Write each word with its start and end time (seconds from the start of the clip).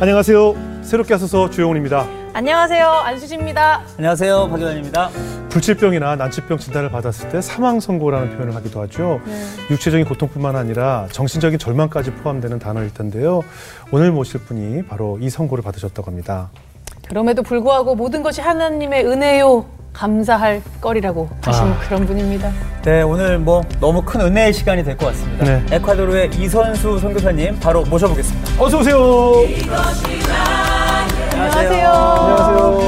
안녕하세요. 0.00 0.82
새롭게 0.82 1.14
하소서 1.14 1.50
주영훈입니다. 1.50 2.06
안녕하세요. 2.32 2.86
안수지입니다. 2.86 3.82
안녕하세요. 3.96 4.48
박유환입니다. 4.48 5.10
불치병이나 5.48 6.16
난치병 6.16 6.58
진단을 6.58 6.90
받았을 6.90 7.30
때 7.30 7.40
사망 7.40 7.80
선고라는 7.80 8.36
표현을 8.36 8.54
하기도 8.54 8.80
하죠. 8.82 9.20
육체적인 9.70 10.06
고통뿐만 10.06 10.54
아니라 10.54 11.08
정신적인 11.10 11.58
절망까지 11.58 12.12
포함되는 12.12 12.58
단어일 12.58 12.94
텐데요. 12.94 13.42
오늘 13.90 14.12
모실 14.12 14.40
분이 14.40 14.86
바로 14.86 15.18
이 15.20 15.30
선고를 15.30 15.64
받으셨다고 15.64 16.06
합니다. 16.10 16.50
그럼에도 17.08 17.42
불구하고 17.42 17.94
모든 17.94 18.22
것이 18.22 18.40
하나님의 18.40 19.04
은혜요. 19.06 19.77
감사할 19.98 20.62
거리라고 20.80 21.28
하신 21.42 21.64
아. 21.64 21.78
그런 21.80 22.06
분입니다. 22.06 22.52
네, 22.84 23.02
오늘 23.02 23.36
뭐 23.40 23.64
너무 23.80 24.00
큰 24.02 24.20
은혜의 24.20 24.52
시간이 24.52 24.84
될 24.84 24.96
것 24.96 25.06
같습니다. 25.06 25.44
네. 25.44 25.64
에콰도르의 25.72 26.30
이선수 26.38 27.00
선교사님 27.00 27.58
바로 27.58 27.82
모셔보겠습니다. 27.82 28.62
어서 28.62 28.78
오세요. 28.78 28.96
안녕하세요. 31.32 31.88
안녕하세요. 31.90 32.78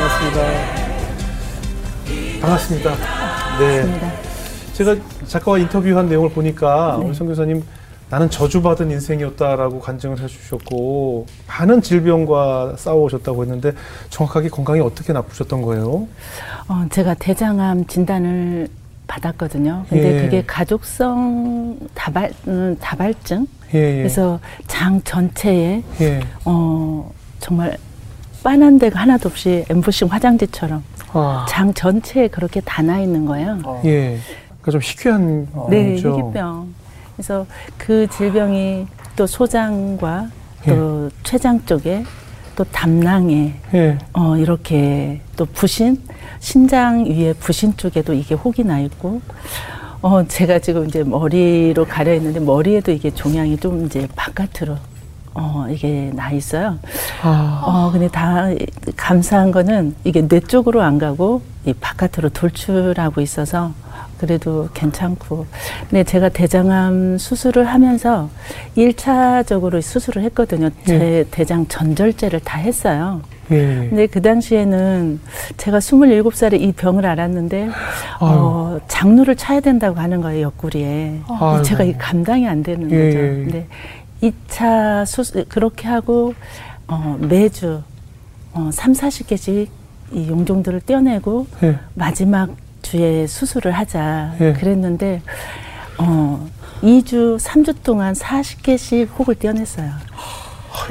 반갑습니다. 0.00 0.40
반갑습니다. 2.40 2.94
네. 3.58 4.12
제가 4.72 4.96
작가와 5.26 5.58
인터뷰한 5.58 6.08
내용을 6.08 6.30
보니까 6.30 6.96
우리 6.96 7.12
선교사님 7.14 7.62
나는 8.08 8.30
저주받은 8.30 8.90
인생이었다라고 8.92 9.80
간증을 9.80 10.20
해주셨고 10.20 11.26
많은 11.48 11.82
질병과 11.82 12.74
싸워오셨다고 12.76 13.42
했는데 13.42 13.72
정확하게 14.10 14.48
건강이 14.48 14.80
어떻게 14.80 15.12
나쁘셨던 15.12 15.62
거예요? 15.62 16.06
어, 16.68 16.86
제가 16.90 17.14
대장암 17.14 17.86
진단을 17.86 18.68
받았거든요. 19.08 19.86
근데 19.88 20.18
예. 20.18 20.22
그게 20.22 20.44
가족성 20.46 21.78
다발, 21.94 22.32
음, 22.46 22.76
다발증. 22.80 23.46
예, 23.74 23.78
예. 23.78 23.96
그래서 23.98 24.38
장 24.68 25.00
전체에, 25.02 25.82
예. 26.00 26.20
어, 26.44 27.10
정말 27.40 27.76
빤한 28.44 28.78
데가 28.78 29.00
하나도 29.00 29.28
없이 29.28 29.64
엠보싱 29.68 30.08
화장지처럼 30.08 30.84
아, 31.12 31.46
장 31.48 31.74
전체에 31.74 32.28
그렇게 32.28 32.60
다 32.60 32.82
나 32.82 33.00
있는 33.00 33.26
거예요. 33.26 33.80
예. 33.84 34.18
그러니까 34.60 34.70
좀 34.72 34.80
희귀한 34.80 35.48
네, 35.70 35.84
병이죠. 35.86 36.18
희귀병. 36.18 36.74
그래서 37.16 37.46
그 37.78 38.06
질병이 38.08 38.86
또 39.16 39.26
소장과 39.26 40.28
또 40.66 41.10
췌장 41.22 41.64
쪽에 41.64 42.04
또 42.56 42.64
담낭에 42.64 43.54
예. 43.74 43.98
어, 44.12 44.36
이렇게 44.36 45.20
또 45.36 45.44
부신, 45.44 46.02
신장 46.40 47.04
위에 47.04 47.34
부신 47.34 47.76
쪽에도 47.76 48.12
이게 48.14 48.34
혹이 48.34 48.64
나 48.64 48.80
있고, 48.80 49.20
어, 50.00 50.26
제가 50.26 50.58
지금 50.58 50.86
이제 50.86 51.04
머리로 51.04 51.84
가려 51.86 52.14
있는데 52.14 52.40
머리에도 52.40 52.92
이게 52.92 53.10
종양이 53.10 53.58
좀 53.58 53.84
이제 53.84 54.08
바깥으로, 54.16 54.76
어, 55.34 55.66
이게 55.68 56.10
나 56.14 56.30
있어요. 56.30 56.78
아, 57.22 57.62
어, 57.64 57.90
근데 57.92 58.08
다 58.08 58.46
감사한 58.96 59.50
거는 59.52 59.94
이게 60.04 60.26
뇌 60.26 60.40
쪽으로 60.40 60.82
안 60.82 60.98
가고 60.98 61.42
이 61.66 61.74
바깥으로 61.74 62.30
돌출하고 62.30 63.20
있어서 63.20 63.72
그래도 64.18 64.68
괜찮고. 64.74 65.46
근데 65.90 66.04
제가 66.04 66.28
대장암 66.28 67.18
수술을 67.18 67.64
하면서 67.64 68.28
일차적으로 68.74 69.80
수술을 69.80 70.22
했거든요. 70.24 70.70
제 70.86 71.26
대장 71.30 71.66
전절제를 71.68 72.40
다 72.40 72.58
했어요. 72.58 73.20
예. 73.50 73.86
근데 73.88 74.06
그 74.06 74.20
당시에는 74.20 75.20
제가 75.56 75.78
27살에 75.78 76.60
이 76.60 76.72
병을 76.72 77.06
알았는데, 77.06 77.68
어, 78.20 78.78
장루를 78.88 79.36
차야 79.36 79.60
된다고 79.60 80.00
하는 80.00 80.20
거예요, 80.20 80.46
옆구리에. 80.46 81.20
아이고. 81.28 81.62
제가 81.62 81.84
이 81.84 81.96
감당이 81.96 82.48
안 82.48 82.62
되는 82.62 82.90
예, 82.90 83.04
거죠. 83.06 83.18
예. 83.18 83.28
근데 83.28 83.66
2차 84.22 85.06
수술, 85.06 85.44
그렇게 85.48 85.86
하고, 85.86 86.34
어, 86.88 87.16
매주, 87.20 87.82
어, 88.52 88.70
3, 88.72 88.92
40개씩 88.92 89.68
이 90.12 90.28
용종들을 90.28 90.80
떼어내고, 90.80 91.46
예. 91.62 91.78
마지막 91.94 92.50
주에 92.90 93.26
수술을 93.26 93.72
하자. 93.72 94.34
예. 94.40 94.52
그랬는데, 94.52 95.20
어, 95.98 96.48
2주, 96.82 97.38
3주 97.38 97.82
동안 97.82 98.14
40개씩 98.14 99.08
혹을 99.18 99.34
떼어냈어요. 99.34 99.90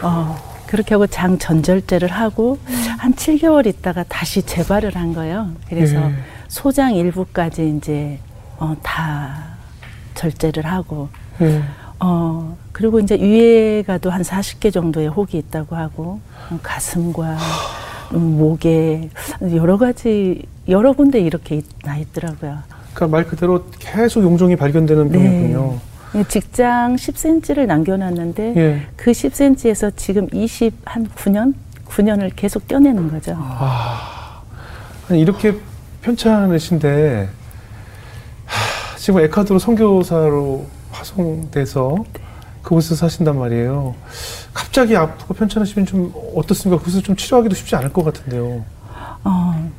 어, 0.03 0.35
그렇게 0.67 0.93
하고 0.95 1.07
장 1.07 1.37
전절제를 1.37 2.09
하고 2.11 2.57
한 2.97 3.13
7개월 3.13 3.65
있다가 3.65 4.03
다시 4.09 4.41
재발을 4.41 4.95
한 4.95 5.13
거예요. 5.13 5.51
그래서 5.69 5.95
예. 5.95 6.13
소장 6.49 6.93
일부까지 6.95 7.77
이제 7.77 8.19
어, 8.57 8.75
다 8.81 9.55
절제를 10.15 10.65
하고 10.65 11.07
예. 11.41 11.63
어, 11.99 12.57
그리고 12.73 12.99
이제 12.99 13.15
위에가도 13.15 14.09
한 14.09 14.21
40개 14.21 14.73
정도의 14.73 15.07
혹이 15.07 15.37
있다고 15.37 15.75
하고 15.75 16.19
어, 16.49 16.59
가슴과 16.61 17.23
음, 17.23 17.37
목에 18.17 19.09
여러 19.53 19.77
가지 19.77 20.43
여러 20.67 20.93
군데 20.93 21.19
이렇게 21.19 21.55
있- 21.57 21.65
나 21.83 21.97
있더라고요. 21.97 22.57
그러니까 22.93 23.07
말 23.17 23.25
그대로 23.25 23.65
계속 23.79 24.23
용종이 24.23 24.55
발견되는 24.55 25.09
네. 25.11 25.17
병이군요. 25.19 25.79
직장 26.29 26.95
10cm를 26.95 27.65
남겨놨는데 27.65 28.53
예. 28.55 28.81
그 28.95 29.11
10cm에서 29.11 29.91
지금 29.97 30.27
20, 30.31 30.73
한 30.85 31.07
9년? 31.09 31.53
9년을 31.87 32.31
계속 32.35 32.67
떼어내는 32.67 33.11
거죠. 33.11 33.37
아니, 35.09 35.19
이렇게 35.19 35.55
편찮으신데 36.01 37.29
하, 38.45 38.97
지금 38.97 39.19
에콰도르 39.21 39.59
선교사로 39.59 40.65
파송돼서 40.91 42.05
그곳에서 42.65 42.95
사신단 42.95 43.37
말이에요. 43.37 43.93
갑자기 44.53 44.97
아프고 44.97 45.35
편찮으시면 45.35 45.85
좀 45.85 46.11
어떻습니까? 46.35 46.79
그곳에서 46.79 47.03
좀 47.03 47.15
치료하기도 47.15 47.53
쉽지 47.55 47.75
않을 47.75 47.93
것 47.93 48.03
같은데요. 48.03 48.65
어, 49.23 49.71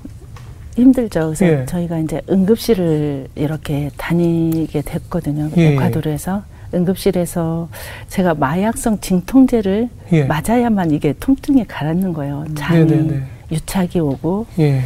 힘들죠. 0.76 1.32
그래서 1.34 1.46
예. 1.46 1.66
저희가 1.66 1.98
이제 1.98 2.22
응급실을 2.30 3.26
이렇게 3.34 3.90
다니게 3.96 4.82
됐거든요. 4.82 5.50
예, 5.56 5.72
에콰도르에서. 5.72 6.44
응급실에서 6.74 7.68
제가 8.08 8.34
마약성 8.34 9.00
진통제를 9.00 9.88
예. 10.12 10.24
맞아야만 10.24 10.92
이게 10.92 11.12
통증이 11.18 11.66
가라앉는 11.66 12.12
거예요. 12.12 12.44
장이 12.54 12.84
네네네. 12.84 13.22
유착이 13.50 13.98
오고. 13.98 14.46
예. 14.60 14.82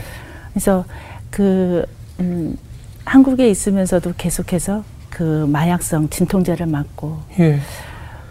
그래서 0.52 0.84
그, 1.30 1.84
음, 2.18 2.56
한국에 3.04 3.50
있으면서도 3.50 4.14
계속해서 4.16 4.84
그 5.10 5.46
마약성 5.50 6.08
진통제를 6.08 6.66
맞고, 6.66 7.18
예. 7.40 7.60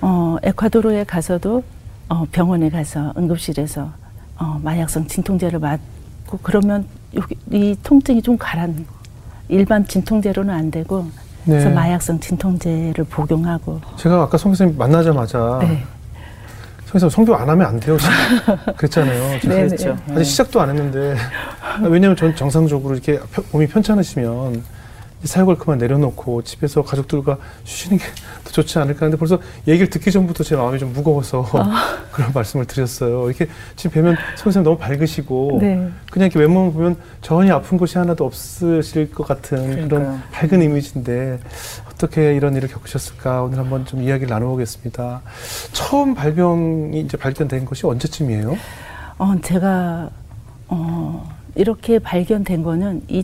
어, 0.02 0.38
에콰도르에 0.44 1.04
가서도 1.04 1.64
어, 2.10 2.26
병원에 2.32 2.70
가서 2.70 3.14
응급실에서 3.18 3.90
어, 4.38 4.60
마약성 4.64 5.08
진통제를 5.08 5.60
맞고 5.60 6.40
그러면 6.42 6.86
여기 7.14 7.36
이 7.52 7.76
통증이 7.84 8.22
좀 8.22 8.38
가라앉는 8.38 8.86
일반 9.50 9.86
진통제로는 9.86 10.54
안 10.54 10.72
되고 10.72 11.06
그래서 11.46 11.70
네. 11.70 11.76
마약성 11.76 12.20
진통제를 12.20 13.04
복용하고 13.06 13.82
제가 13.98 14.24
아까 14.24 14.38
송 14.38 14.52
교수님 14.52 14.78
만나자마자 14.78 15.60
네. 15.62 15.84
송 16.86 16.94
교수님 16.94 17.10
성교 17.10 17.36
안 17.36 17.50
하면 17.50 17.68
안 17.68 17.80
돼요. 17.80 17.98
그랬잖아요. 18.78 19.30
네, 19.31 19.40
그랬죠. 19.40 19.98
네. 20.08 20.14
아직 20.16 20.24
시작도 20.26 20.62
안 20.62 20.70
했는데 20.70 21.16
왜냐하면 21.84 22.16
전 22.16 22.36
정상적으로 22.36 22.94
이렇게 22.96 23.20
펴- 23.31 23.44
몸이 23.52 23.68
편찮으시면 23.68 24.56
이 24.56 24.62
사역을 25.24 25.57
그만 25.57 25.78
내려놓고 25.78 26.44
집에서 26.44 26.81
가족들과 26.81 27.38
쉬시는 27.63 27.97
게 27.97 28.06
더 28.44 28.52
좋지 28.52 28.80
않을까 28.80 29.02
하는데 29.02 29.18
벌써 29.18 29.40
얘기를 29.68 29.90
듣기 29.90 30.12
전부터 30.12 30.44
제 30.44 30.56
마음이 30.56 30.80
좀 30.80 30.94
무거워서 30.94 31.46
그런 32.12 32.31
말씀을 32.34 32.66
드렸어요. 32.66 33.28
이렇게 33.30 33.47
지금 33.75 33.91
뵈면 33.91 34.18
선생님 34.38 34.63
너무 34.63 34.78
밝으시고 34.78 35.59
네. 35.62 35.90
그냥 36.09 36.28
이렇게 36.28 36.40
외모만 36.40 36.74
보면 36.74 36.97
전혀 37.22 37.56
아픈 37.56 37.78
곳이 37.78 37.97
하나도 37.97 38.25
없으실 38.25 39.12
것 39.12 39.28
같은 39.28 39.57
그런 39.57 39.88
그러니까요. 39.90 40.19
밝은 40.31 40.62
이미지인데 40.62 41.40
어떻게 41.91 42.34
이런 42.36 42.56
일을 42.56 42.69
겪으셨을까 42.69 43.44
오늘 43.44 43.59
한번 43.59 43.86
좀 43.86 44.01
이야기를 44.01 44.30
나눠보겠습니다. 44.30 45.22
처음 45.74 46.15
발병이 46.15 47.01
이제 47.01 47.18
발견된 47.18 47.65
것이 47.65 47.86
언제쯤이에요? 47.86 48.56
어, 49.18 49.36
제가 49.42 50.10
어, 50.69 51.30
이렇게 51.56 52.00
발견된 52.00 52.63
거는 52.63 53.04
이 53.10 53.24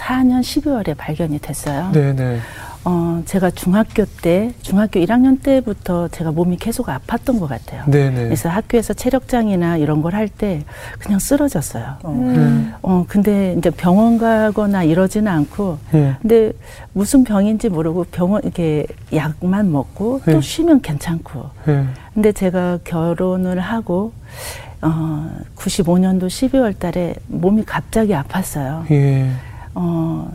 94년 0.00 0.40
12월에 0.40 0.96
발견이 0.96 1.38
됐어요. 1.40 1.90
네네. 1.92 2.38
어, 2.82 3.20
제가 3.26 3.50
중학교 3.50 4.06
때, 4.06 4.54
중학교 4.62 5.00
1학년 5.00 5.42
때부터 5.42 6.08
제가 6.08 6.30
몸이 6.32 6.56
계속 6.56 6.86
아팠던 6.86 7.38
것 7.38 7.46
같아요. 7.46 7.84
네네. 7.86 8.24
그래서 8.24 8.48
학교에서 8.48 8.94
체력장이나 8.94 9.76
이런 9.76 10.00
걸 10.00 10.14
할 10.14 10.28
때 10.28 10.62
그냥 10.98 11.18
쓰러졌어요. 11.18 11.96
네. 12.04 12.72
어, 12.80 13.04
근데 13.06 13.54
이제 13.58 13.68
병원 13.70 14.16
가거나 14.16 14.82
이러지는 14.84 15.30
않고, 15.30 15.78
예. 15.92 16.16
근데 16.22 16.52
무슨 16.94 17.22
병인지 17.24 17.68
모르고 17.68 18.04
병원, 18.10 18.42
이렇게 18.44 18.86
약만 19.12 19.70
먹고 19.70 20.22
또 20.24 20.30
네. 20.32 20.40
쉬면 20.40 20.80
괜찮고. 20.80 21.50
예. 21.68 21.84
근데 22.14 22.32
제가 22.32 22.78
결혼을 22.84 23.60
하고, 23.60 24.12
어, 24.80 25.30
95년도 25.56 26.28
12월 26.28 26.78
달에 26.78 27.14
몸이 27.26 27.64
갑자기 27.66 28.12
아팠어요. 28.14 28.90
예. 29.70 29.80
어, 29.80 30.32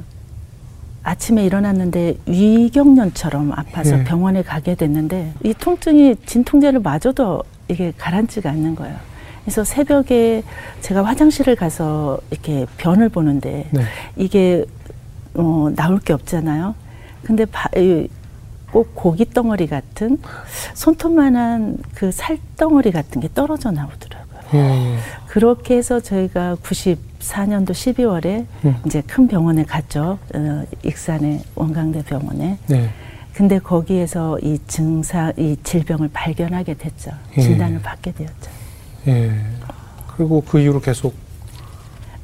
아침에 1.03 1.45
일어났는데 1.45 2.17
위경련처럼 2.25 3.51
아파서 3.51 3.99
예. 3.99 4.03
병원에 4.03 4.41
가게 4.41 4.75
됐는데 4.75 5.33
이 5.43 5.53
통증이 5.53 6.15
진통제를 6.25 6.79
맞아도 6.79 7.43
이게 7.67 7.93
가라앉지가 7.97 8.49
않는 8.49 8.75
거예요. 8.75 8.95
그래서 9.43 9.63
새벽에 9.63 10.41
제가 10.81 11.03
화장실을 11.03 11.55
가서 11.55 12.19
이렇게 12.31 12.65
변을 12.77 13.09
보는데 13.09 13.67
네. 13.71 13.83
이게 14.15 14.65
어, 15.35 15.69
나올 15.75 15.99
게 15.99 16.13
없잖아요. 16.13 16.73
근데 17.23 17.45
바, 17.45 17.69
이, 17.77 18.07
꼭 18.71 18.95
고기 18.95 19.29
덩어리 19.29 19.67
같은 19.67 20.17
손톱만한 20.73 21.77
그 21.93 22.11
살 22.11 22.39
덩어리 22.57 22.91
같은 22.91 23.21
게 23.21 23.29
떨어져 23.33 23.69
나오더라고요. 23.71 24.39
예, 24.55 24.57
예. 24.59 24.97
그렇게 25.27 25.77
해서 25.77 25.99
저희가 25.99 26.57
94년도 27.30 27.72
12월에 27.72 28.45
음. 28.66 28.75
이제 28.86 29.01
큰 29.01 29.27
병원에 29.27 29.63
갔죠. 29.63 30.19
어, 30.33 30.63
익산의 30.83 31.42
원광대 31.56 32.04
병원에. 32.04 32.57
네. 32.68 32.89
근데 33.33 33.60
거기에서 33.60 34.39
이 34.39 34.60
증상, 34.68 35.33
이 35.38 35.57
질병을 35.63 36.10
발견하게 36.13 36.75
됐죠. 36.75 37.12
예. 37.38 37.42
진단을 37.42 37.81
받게 37.81 38.13
되었죠. 38.13 38.51
예. 39.07 39.31
그리고 40.16 40.42
그 40.42 40.60
이후로 40.60 40.80
계속 40.80 41.13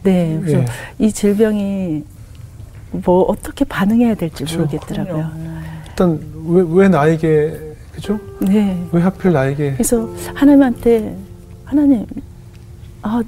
네, 0.04 0.40
그래서 0.40 0.60
예. 0.60 0.66
이 1.00 1.12
질병이 1.12 2.04
뭐 2.92 3.24
어떻게 3.24 3.66
반응해야 3.66 4.16
될지 4.16 4.44
그쵸. 4.46 4.60
모르겠더라고요. 4.60 5.32
일단 5.88 6.20
왜, 6.48 6.64
왜 6.68 6.88
나에게 6.88 7.60
그죠? 7.92 8.18
네. 8.40 8.82
왜 8.92 9.02
하필 9.02 9.34
나에게 9.34 9.74
그래서 9.74 10.10
하나님한테 10.34 11.18
하나님, 11.66 12.06
아 13.02 13.22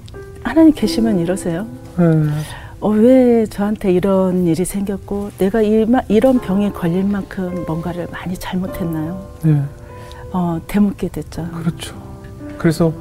하나님 0.53 0.71
계시면 0.71 1.17
이러세요. 1.17 1.65
예. 1.97 2.03
어, 2.79 2.89
왜 2.89 3.47
저한테 3.47 3.91
이런 3.91 4.45
일이 4.45 4.63
생겼고 4.63 5.31
내가 5.39 5.63
이, 5.63 5.83
이런 6.09 6.39
병에 6.39 6.71
걸릴 6.71 7.05
만큼 7.05 7.63
뭔가를 7.65 8.07
많이 8.11 8.37
잘못했나요? 8.37 9.27
예. 9.47 9.63
어, 10.31 10.61
되묻게 10.67 11.07
됐죠. 11.07 11.49
그렇죠. 11.49 11.95
그래서 12.59 12.93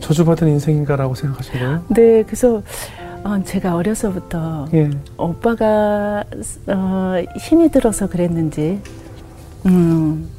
저주받은 0.00 0.48
인생인가라고 0.48 1.14
생각하신 1.14 1.52
거예요? 1.52 1.84
네, 1.88 2.22
그래서 2.22 2.62
어, 3.24 3.42
제가 3.44 3.74
어려서부터 3.74 4.68
예. 4.72 4.88
오빠가 5.18 6.24
어, 6.68 7.14
힘이 7.38 7.70
들어서 7.70 8.08
그랬는지 8.08 8.80
음, 9.66 10.30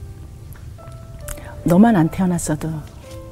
너만 1.66 1.96
안 1.96 2.10
태어났어도 2.10 2.68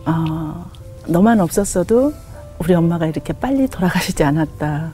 어, 0.06 0.66
너만 1.08 1.40
없었어도 1.40 2.14
우리 2.60 2.74
엄마가 2.74 3.08
이렇게 3.08 3.34
빨리 3.34 3.68
돌아가시지 3.68 4.24
않았다. 4.24 4.92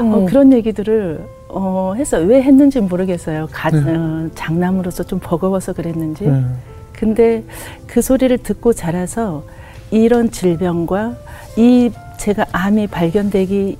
어, 0.00 0.26
그런 0.28 0.52
얘기들을 0.52 1.24
어, 1.48 1.94
해서 1.96 2.18
왜 2.18 2.42
했는지 2.42 2.80
모르겠어요. 2.80 3.48
가, 3.52 3.70
네. 3.70 3.78
어, 3.78 4.28
장남으로서 4.34 5.04
좀 5.04 5.20
버거워서 5.22 5.72
그랬는지. 5.72 6.24
예. 6.26 6.44
근데 6.92 7.44
그 7.86 8.02
소리를 8.02 8.36
듣고 8.38 8.72
자라서 8.72 9.44
이런 9.90 10.30
질병과 10.30 11.16
이 11.56 11.90
제가 12.18 12.46
암이 12.52 12.88
발견되기 12.88 13.78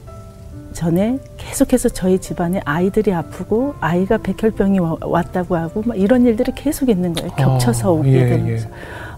전에 0.74 1.18
계속해서 1.38 1.88
저희 1.88 2.18
집안에 2.20 2.60
아이들이 2.64 3.12
아프고 3.14 3.74
아이가 3.80 4.18
백혈병이 4.18 4.80
와- 4.80 4.96
왔다고 5.00 5.56
하고 5.56 5.82
막 5.86 5.96
이런 5.98 6.24
일들이 6.26 6.52
계속 6.54 6.88
있는 6.90 7.14
거예요. 7.14 7.30
겹쳐서 7.36 7.90
어, 7.90 7.94
오게 8.00 8.12
예, 8.12 8.26
되면서 8.26 8.68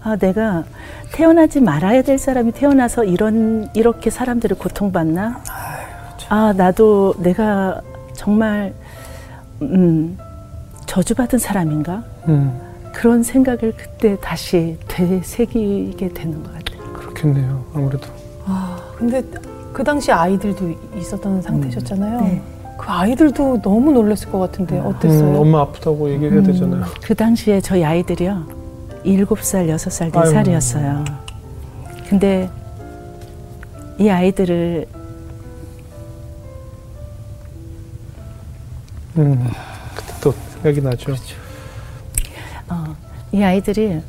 아 0.03 0.15
내가 0.15 0.63
태어나지 1.11 1.59
말아야 1.59 2.03
될 2.03 2.17
사람이 2.17 2.51
태어나서 2.53 3.03
이런 3.03 3.67
이렇게 3.73 4.09
사람들을 4.09 4.57
고통받나? 4.57 5.41
아 6.29 6.53
나도 6.55 7.15
내가 7.19 7.81
정말 8.13 8.73
음 9.61 10.17
저주받은 10.85 11.39
사람인가? 11.39 12.03
음, 12.27 12.61
그런 12.93 13.23
생각을 13.23 13.73
그때 13.75 14.15
다시 14.21 14.77
되새기게 14.87 16.09
되는 16.09 16.43
것 16.43 16.53
같아요. 16.53 16.93
그렇겠네요. 16.93 17.65
아무래도. 17.73 18.07
아, 18.45 18.79
근데 18.97 19.21
그 19.73 19.83
당시 19.83 20.11
아이들도 20.11 20.73
있었던 20.97 21.41
상태셨잖아요. 21.41 22.21
네. 22.21 22.41
그 22.77 22.89
아이들도 22.91 23.61
너무 23.61 23.91
놀랐을 23.91 24.31
것 24.31 24.39
같은데 24.39 24.79
어땠어요? 24.79 25.31
음, 25.31 25.35
엄마 25.35 25.61
아프다고 25.61 26.09
얘기해야 26.11 26.41
되잖아요. 26.43 26.83
그 27.01 27.15
당시에 27.15 27.59
저희 27.61 27.83
아이들이요. 27.83 28.57
일곱 29.03 29.41
살 29.41 29.69
여섯 29.69 29.89
살네 29.89 30.11
아유. 30.15 30.31
살이었어요 30.31 31.05
근데 32.09 32.49
이 33.99 34.09
아이들을 34.09 34.85
음, 39.17 39.49
그때 39.95 40.13
또 40.21 40.33
생각이 40.53 40.81
나죠. 40.81 41.13
어, 42.69 42.95
이 43.31 43.41
아이들이 43.41 44.01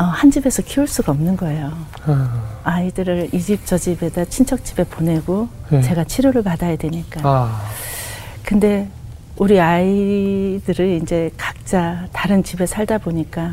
어, 0.00 0.04
한 0.04 0.30
집에서 0.30 0.62
키울 0.62 0.86
수가 0.88 1.12
없는 1.12 1.36
거예요. 1.36 1.70
아, 2.06 2.42
아이들을 2.64 3.28
이 3.34 3.38
집 3.40 3.66
저 3.66 3.76
집에다 3.76 4.24
친척 4.24 4.64
집에 4.64 4.82
보내고 4.84 5.48
네. 5.68 5.82
제가 5.82 6.04
치료를 6.04 6.42
받아야 6.42 6.74
되니까. 6.76 7.20
아, 7.22 7.60
근데 8.42 8.88
우리 9.36 9.60
아이들을 9.60 11.00
이제 11.02 11.30
각자 11.36 12.06
다른 12.12 12.42
집에 12.42 12.64
살다 12.64 12.96
보니까 12.98 13.52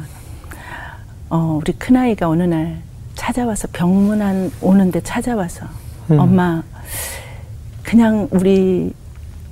어, 1.30 1.60
우리 1.62 1.74
큰 1.74 1.98
아이가 1.98 2.30
어느 2.30 2.44
날 2.44 2.82
찾아와서 3.16 3.68
병문안 3.74 4.52
오는데 4.62 5.02
찾아와서 5.02 5.66
음. 6.12 6.20
엄마 6.20 6.64
그냥 7.84 8.28
우리 8.32 8.94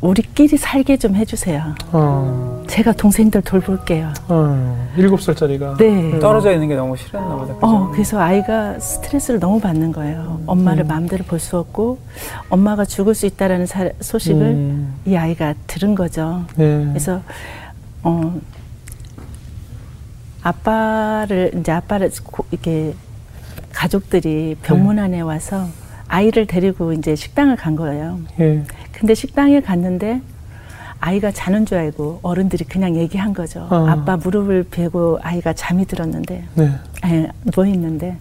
우리끼리 0.02 0.58
살게 0.58 0.98
좀 0.98 1.16
해주세요. 1.16 1.74
아, 1.92 2.64
제가 2.68 2.92
동생들 2.94 3.42
돌볼게요. 3.42 4.14
아, 4.28 4.88
일곱 4.98 5.22
살짜리가. 5.22 5.78
네. 5.78 6.20
떨어져 6.20 6.52
있는 6.52 6.68
게 6.68 6.76
너무 6.76 6.96
싫었나 6.96 7.36
보다. 7.36 7.54
그죠? 7.56 7.66
어, 7.66 7.90
그래서 7.92 8.20
아이가 8.20 8.78
스트레스를 8.80 9.40
너무 9.40 9.60
받는 9.60 9.92
거예요. 9.92 10.42
엄마를 10.46 10.84
음. 10.84 10.88
마음대로 10.88 11.24
볼 11.24 11.40
수 11.40 11.58
없고 11.58 11.98
엄마가 12.50 12.86
죽을 12.86 13.16
수 13.16 13.26
있다라는 13.26 13.66
사- 13.66 13.90
소식을 14.00 14.42
음, 14.42 14.94
이 15.06 15.16
아이가 15.16 15.54
들은 15.68 15.96
거죠. 15.96 16.44
네. 16.56 16.86
그래서 16.90 17.22
어 18.04 18.40
아빠를 20.44 21.52
이제 21.60 21.72
아빠를 21.72 22.12
고- 22.24 22.46
이렇게 22.52 22.94
가족들이 23.74 24.56
병문 24.62 25.00
안에 25.00 25.22
와서 25.22 25.68
아이를 26.08 26.46
데리고 26.46 26.94
이제 26.94 27.16
식당을 27.16 27.56
간 27.56 27.76
거예요. 27.76 28.20
예. 28.40 28.64
근데 28.92 29.14
식당에 29.14 29.60
갔는데 29.62 30.22
아이가 31.00 31.32
자는 31.32 31.66
줄 31.66 31.78
알고 31.78 32.20
어른들이 32.22 32.64
그냥 32.66 32.96
얘기한 32.96 33.34
거죠. 33.34 33.68
어. 33.70 33.88
아빠 33.88 34.18
무릎을 34.18 34.66
베고 34.72 35.20
아이가 35.22 35.54
잠이 35.54 35.86
들었는데 35.86 36.44
네. 36.56 36.72
에, 37.06 37.28
누워 37.54 37.66
있는데 37.68 38.18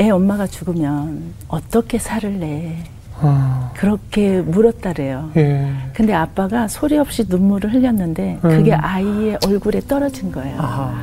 애 0.00 0.10
엄마가 0.10 0.46
죽으면 0.46 1.34
어떻게 1.48 1.98
살을래? 1.98 2.76
아, 3.20 3.70
그렇게 3.74 4.40
물었다래요. 4.40 5.30
예. 5.36 5.72
근데 5.92 6.12
아빠가 6.12 6.66
소리 6.68 6.98
없이 6.98 7.24
눈물을 7.28 7.72
흘렸는데 7.72 8.38
음. 8.44 8.48
그게 8.50 8.74
아이의 8.74 9.38
얼굴에 9.46 9.80
떨어진 9.80 10.32
거예요. 10.32 10.60
아하. 10.60 10.94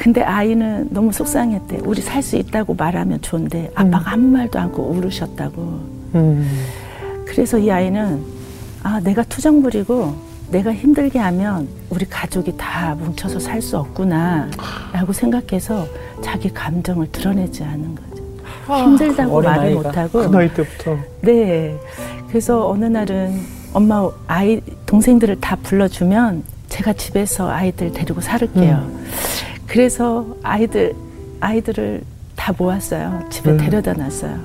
근데 0.00 0.22
아이는 0.22 0.88
너무 0.90 1.12
속상했대. 1.12 1.80
우리 1.84 2.00
살 2.00 2.22
수 2.22 2.36
있다고 2.36 2.72
말하면 2.74 3.20
좋은데 3.20 3.70
아빠가 3.74 4.12
아무 4.12 4.28
말도 4.28 4.58
않고 4.58 4.82
울으셨다고. 4.82 5.60
음, 6.14 6.64
그래서 7.26 7.58
이 7.58 7.70
아이는 7.70 8.22
아 8.82 8.98
내가 9.00 9.22
투정 9.24 9.60
부리고 9.60 10.14
내가 10.50 10.72
힘들게 10.72 11.18
하면 11.18 11.68
우리 11.90 12.06
가족이 12.06 12.56
다 12.56 12.94
뭉쳐서 12.98 13.40
살 13.40 13.60
수 13.60 13.76
없구나라고 13.76 15.12
생각해서 15.12 15.86
자기 16.22 16.48
감정을 16.50 17.12
드러내지 17.12 17.62
않은 17.62 17.94
거죠. 17.94 18.24
힘들다고 18.84 19.36
어린 19.36 19.50
말을 19.50 19.62
아이가. 19.64 19.82
못하고 19.82 20.18
그 20.20 20.26
나이 20.34 20.48
때부터. 20.54 20.96
네. 21.20 21.76
그래서 22.28 22.66
어느 22.70 22.86
날은 22.86 23.38
엄마 23.74 24.08
아이 24.26 24.62
동생들을 24.86 25.40
다 25.42 25.56
불러주면 25.62 26.42
제가 26.70 26.94
집에서 26.94 27.50
아이들 27.50 27.92
데리고 27.92 28.22
살을게요. 28.22 28.88
그래서 29.70 30.26
아이들 30.42 30.92
아이들을 31.38 32.02
다 32.34 32.52
모았어요. 32.58 33.22
집에 33.30 33.52
음. 33.52 33.56
데려다 33.56 33.92
놨어요. 33.92 34.36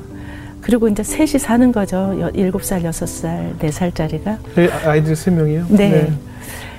그리고 0.62 0.88
이제 0.88 1.02
셋이 1.02 1.40
사는 1.40 1.72
거죠. 1.72 2.16
여- 2.20 2.30
일곱 2.30 2.64
살, 2.64 2.84
여섯 2.84 3.08
살, 3.08 3.56
네 3.58 3.72
살짜리가. 3.72 4.38
예, 4.60 4.70
아이들 4.86 5.16
세 5.16 5.32
명이요? 5.32 5.66
네. 5.70 6.12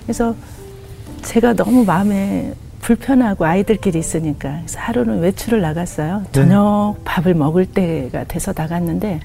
그래서 0.04 0.34
제가 1.22 1.54
너무 1.54 1.84
마음에 1.84 2.52
불편하고 2.82 3.44
아이들끼리 3.44 3.98
있으니까 3.98 4.58
그래서 4.60 4.78
하루는 4.78 5.18
외출을 5.22 5.60
나갔어요. 5.60 6.20
네. 6.26 6.28
저녁 6.32 6.94
밥을 7.04 7.34
먹을 7.34 7.66
때가 7.66 8.24
돼서 8.24 8.52
나갔는데 8.56 9.20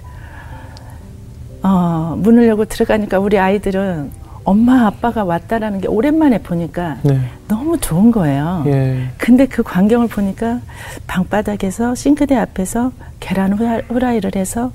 어, 1.62 2.16
문을 2.18 2.48
열고 2.48 2.66
들어가니까 2.66 3.20
우리 3.20 3.38
아이들은 3.38 4.10
엄마 4.44 4.88
아빠가 4.88 5.24
왔다라는 5.24 5.82
게 5.82 5.88
오랜만에 5.88 6.40
보니까 6.40 6.98
네. 7.04 7.20
너무 7.48 7.78
좋은 7.80 8.12
거예요. 8.12 8.64
예. 8.68 9.10
근데 9.18 9.46
그 9.46 9.62
광경을 9.64 10.08
보니까 10.08 10.60
방바닥에서 11.08 11.94
싱크대 11.96 12.36
앞에서 12.36 12.92
계란 13.20 13.56
후라- 13.58 13.84
후라 13.90 14.14
이를 14.14 14.32
해서 14.36 14.72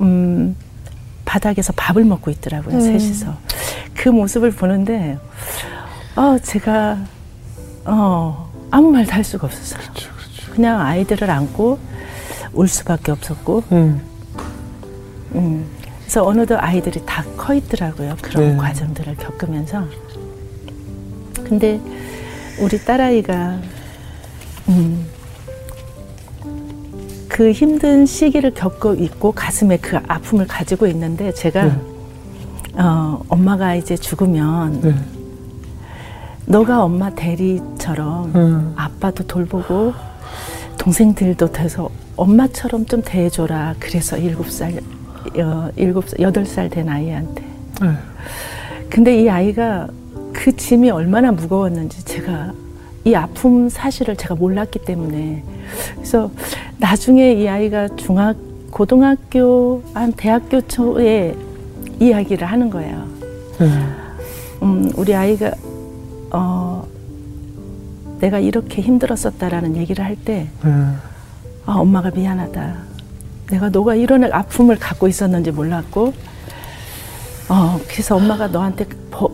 음 0.00 0.56
바닥에서 1.26 1.72
밥을 1.76 2.04
먹고 2.04 2.30
있더라고요 2.30 2.74
음. 2.76 2.80
셋이서 2.80 3.34
그 3.94 4.08
모습을 4.08 4.50
보는데 4.52 5.18
어 6.16 6.38
제가 6.42 6.98
어 7.84 8.50
아무 8.70 8.90
말도 8.90 9.12
할 9.12 9.22
수가 9.22 9.46
없었어요. 9.46 9.80
그렇죠, 9.82 10.10
그렇죠. 10.14 10.52
그냥 10.52 10.80
아이들을 10.80 11.28
안고 11.30 11.78
울 12.54 12.68
수밖에 12.68 13.12
없었고 13.12 13.62
음, 13.72 14.00
음, 15.34 15.66
그래서 16.10 16.26
어느덧 16.26 16.56
아이들이 16.56 17.00
다 17.06 17.22
커 17.36 17.54
있더라고요. 17.54 18.16
그런 18.20 18.48
네. 18.50 18.56
과정들을 18.56 19.14
겪으면서. 19.16 19.84
근데 21.44 21.80
우리 22.58 22.84
딸아이가 22.84 23.60
음, 24.70 25.06
그 27.28 27.52
힘든 27.52 28.06
시기를 28.06 28.54
겪고 28.54 28.94
있고 28.94 29.30
가슴에 29.30 29.76
그 29.76 29.98
아픔을 30.08 30.48
가지고 30.48 30.88
있는데 30.88 31.32
제가 31.32 31.64
네. 31.66 31.80
어, 32.74 33.22
엄마가 33.28 33.76
이제 33.76 33.96
죽으면 33.96 34.80
네. 34.80 34.94
너가 36.46 36.82
엄마 36.82 37.10
대리처럼 37.10 38.32
음, 38.34 38.72
아빠도 38.76 39.24
돌보고 39.28 39.94
동생들도 40.76 41.52
돼서 41.52 41.88
엄마처럼 42.16 42.86
좀 42.86 43.00
대해줘라. 43.00 43.76
그래서 43.78 44.16
일곱 44.18 44.50
살, 44.50 44.72
어, 44.74 44.99
일곱, 45.76 46.08
살, 46.08 46.20
여덟 46.20 46.44
살 46.46 46.68
된 46.68 46.88
아이한테. 46.88 47.42
네. 47.82 47.92
근데 48.88 49.20
이 49.20 49.28
아이가 49.28 49.88
그 50.32 50.54
짐이 50.56 50.90
얼마나 50.90 51.32
무거웠는지 51.32 52.04
제가 52.04 52.52
이 53.04 53.14
아픔 53.14 53.68
사실을 53.68 54.16
제가 54.16 54.34
몰랐기 54.34 54.80
때문에 54.80 55.42
그래서 55.94 56.30
나중에 56.78 57.32
이 57.34 57.48
아이가 57.48 57.88
중학, 57.96 58.36
고등학교, 58.70 59.82
한 59.94 60.12
대학교 60.12 60.60
초에 60.62 61.34
이야기를 61.98 62.46
하는 62.46 62.70
거예요. 62.70 63.06
네. 63.58 63.68
음, 64.62 64.90
우리 64.96 65.14
아이가 65.14 65.52
어, 66.32 66.86
내가 68.20 68.38
이렇게 68.38 68.82
힘들었었다라는 68.82 69.76
얘기를 69.76 70.04
할때 70.04 70.48
네. 70.62 70.70
아, 71.66 71.72
엄마가 71.74 72.10
미안하다. 72.10 72.89
내가 73.50 73.68
너가 73.68 73.94
이런 73.94 74.24
아픔을 74.32 74.76
갖고 74.78 75.08
있었는지 75.08 75.50
몰랐고 75.50 76.12
어, 77.48 77.80
그래서 77.88 78.16
엄마가 78.16 78.46
너한테 78.48 78.86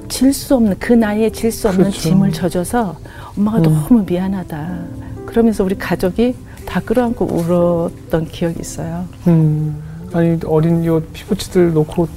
질 0.08 0.32
수 0.32 0.54
없는 0.54 0.76
그 0.78 0.92
나이에 0.94 1.30
질 1.30 1.52
수 1.52 1.68
없는 1.68 1.84
그렇죠. 1.84 2.00
짐을 2.00 2.32
져줘서 2.32 2.96
엄마가 3.36 3.58
음. 3.58 3.62
너무 3.62 4.04
미안하다. 4.06 4.78
그러면서 5.26 5.64
우리 5.64 5.76
가족이 5.76 6.34
다 6.64 6.80
끌어안고 6.80 7.26
울었던 7.26 8.26
기억이 8.28 8.58
있어요. 8.60 9.04
음, 9.26 9.80
아니 10.14 10.38
어린 10.46 10.82
이 10.82 11.00
피부치들 11.12 11.74
놓고 11.74 12.08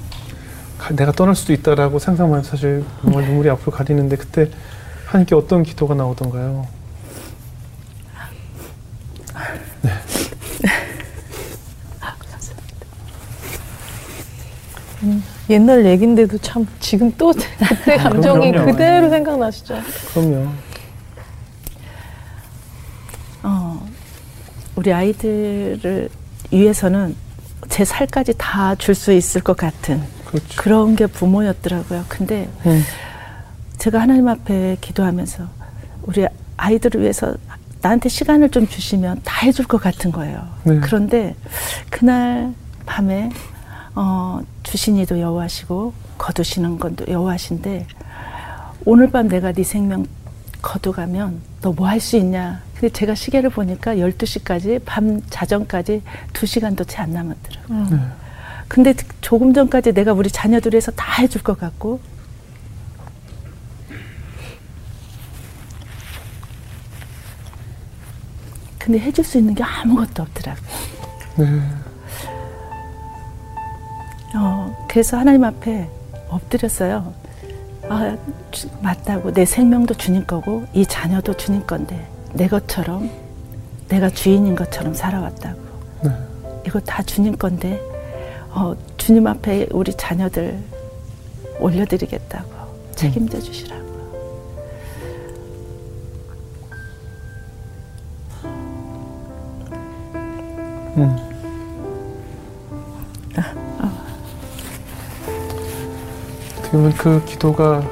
가- 0.78 0.96
내가 0.96 1.12
떠날 1.12 1.36
수도 1.36 1.52
있다라고 1.52 2.00
상상만 2.00 2.44
사실 2.44 2.84
정말 3.02 3.26
눈물이 3.26 3.50
앞으로 3.50 3.72
가리는데 3.74 4.16
그때 4.16 4.50
하나님께 5.06 5.36
어떤 5.36 5.64
기도가 5.64 5.96
나오던가요? 5.96 6.66
옛날 15.50 15.86
얘긴데도 15.86 16.38
참 16.40 16.68
지금 16.80 17.12
또 17.18 17.32
그때 17.70 17.98
감정이 17.98 18.52
그럼요. 18.52 18.72
그대로 18.72 19.10
생각나시죠? 19.10 19.76
그럼요. 20.14 20.50
어, 23.44 23.88
우리 24.76 24.92
아이들을 24.94 26.10
위해서는 26.52 27.16
제 27.70 27.86
살까지 27.86 28.34
다 28.38 28.76
줄 28.76 28.96
수 28.96 29.12
있을 29.14 29.42
것 29.42 29.56
같은 29.56 30.02
그렇죠. 30.26 30.48
그런 30.62 30.96
게 30.96 31.08
부모였더라고요. 31.08 32.06
근데 32.08 32.50
음, 32.66 32.84
제가 33.78 34.00
하나님 34.02 34.28
앞에 34.28 34.78
기도하면서 34.82 35.44
우리 36.04 36.26
아이들을 36.58 37.02
위해서 37.02 37.36
나한테 37.82 38.10
시간을 38.10 38.50
좀 38.50 38.68
주시면 38.68 39.22
다 39.24 39.46
해줄 39.46 39.66
것 39.66 39.82
같은 39.82 40.12
거예요. 40.12 40.46
네. 40.64 40.80
그런데 40.82 41.36
그날 41.90 42.54
밤에 42.86 43.30
어, 43.96 44.42
주신이도 44.64 45.20
여호와시고 45.20 45.94
거두시는 46.18 46.80
건도 46.80 47.06
여호와신데 47.08 47.88
오늘 48.86 49.10
밤 49.12 49.28
내가 49.28 49.52
네 49.52 49.64
생명 49.64 50.06
거두가면 50.62 51.42
너 51.62 51.72
뭐 51.74 51.86
할 51.88 52.00
수 52.00 52.16
있냐? 52.18 52.62
근데 52.74 52.90
제가 52.90 53.16
시계를 53.16 53.50
보니까 53.50 53.96
12시까지 53.96 54.82
밤 54.86 55.22
자정까지 55.30 56.02
2시간도 56.34 56.88
채 56.88 57.02
안 57.02 57.12
남았더라고요. 57.14 57.86
네. 57.90 58.00
근데 58.68 58.94
조금 59.22 59.54
전까지 59.54 59.94
내가 59.94 60.14
우리 60.14 60.30
자녀들 60.30 60.74
위해서 60.74 60.92
다 60.92 61.22
해줄 61.22 61.42
것 61.44 61.58
같고 61.60 62.00
근데 68.78 69.00
해줄 69.00 69.24
수 69.24 69.38
있는 69.38 69.54
게 69.54 69.64
아무것도 69.64 70.24
없더라고요. 70.24 70.70
네. 71.38 71.62
어, 74.36 74.86
그래서 74.88 75.18
하나님 75.18 75.44
앞에 75.44 75.90
엎드렸어요. 76.30 77.14
아, 77.90 78.18
주- 78.52 78.70
맞다고. 78.82 79.34
내 79.34 79.46
생명도 79.46 79.96
주님 79.96 80.26
거고, 80.28 80.64
이 80.74 80.86
자녀도 80.86 81.36
주님 81.36 81.66
건데, 81.66 82.08
내 82.34 82.48
것처럼, 82.48 83.10
내가 83.88 84.10
주인인 84.10 84.56
것처럼 84.56 84.94
살아왔다고. 84.94 85.60
네. 86.04 86.12
이거 86.68 86.80
다 86.82 87.02
주님 87.02 87.36
건데, 87.38 87.82
어, 88.52 88.76
주님 88.98 89.26
앞에 89.26 89.68
우리 89.72 89.92
자녀들 89.94 90.60
올려드리겠다고. 91.60 92.50
책임져 92.96 93.40
주시라고. 93.40 93.80
음. 100.98 101.29
어떻게 106.70 106.78
보면 106.78 106.94
그 106.94 107.26
기도가 107.26 107.84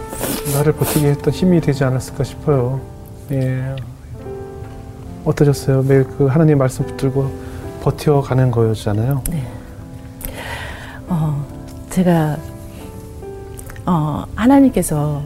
나를 0.53 0.73
버티게 0.73 1.09
했던 1.09 1.33
힘이 1.33 1.59
되지 1.59 1.83
않았을까 1.83 2.23
싶어요. 2.23 2.79
예. 3.31 3.75
어떠셨어요? 5.25 5.83
매일 5.83 6.03
그 6.03 6.27
하나님 6.27 6.59
말씀 6.59 6.85
붙들고 6.85 7.31
버텨가는 7.81 8.51
거였잖아요. 8.51 9.23
어, 11.07 11.45
제가 11.89 12.37
어, 13.85 14.25
하나님께서 14.35 15.23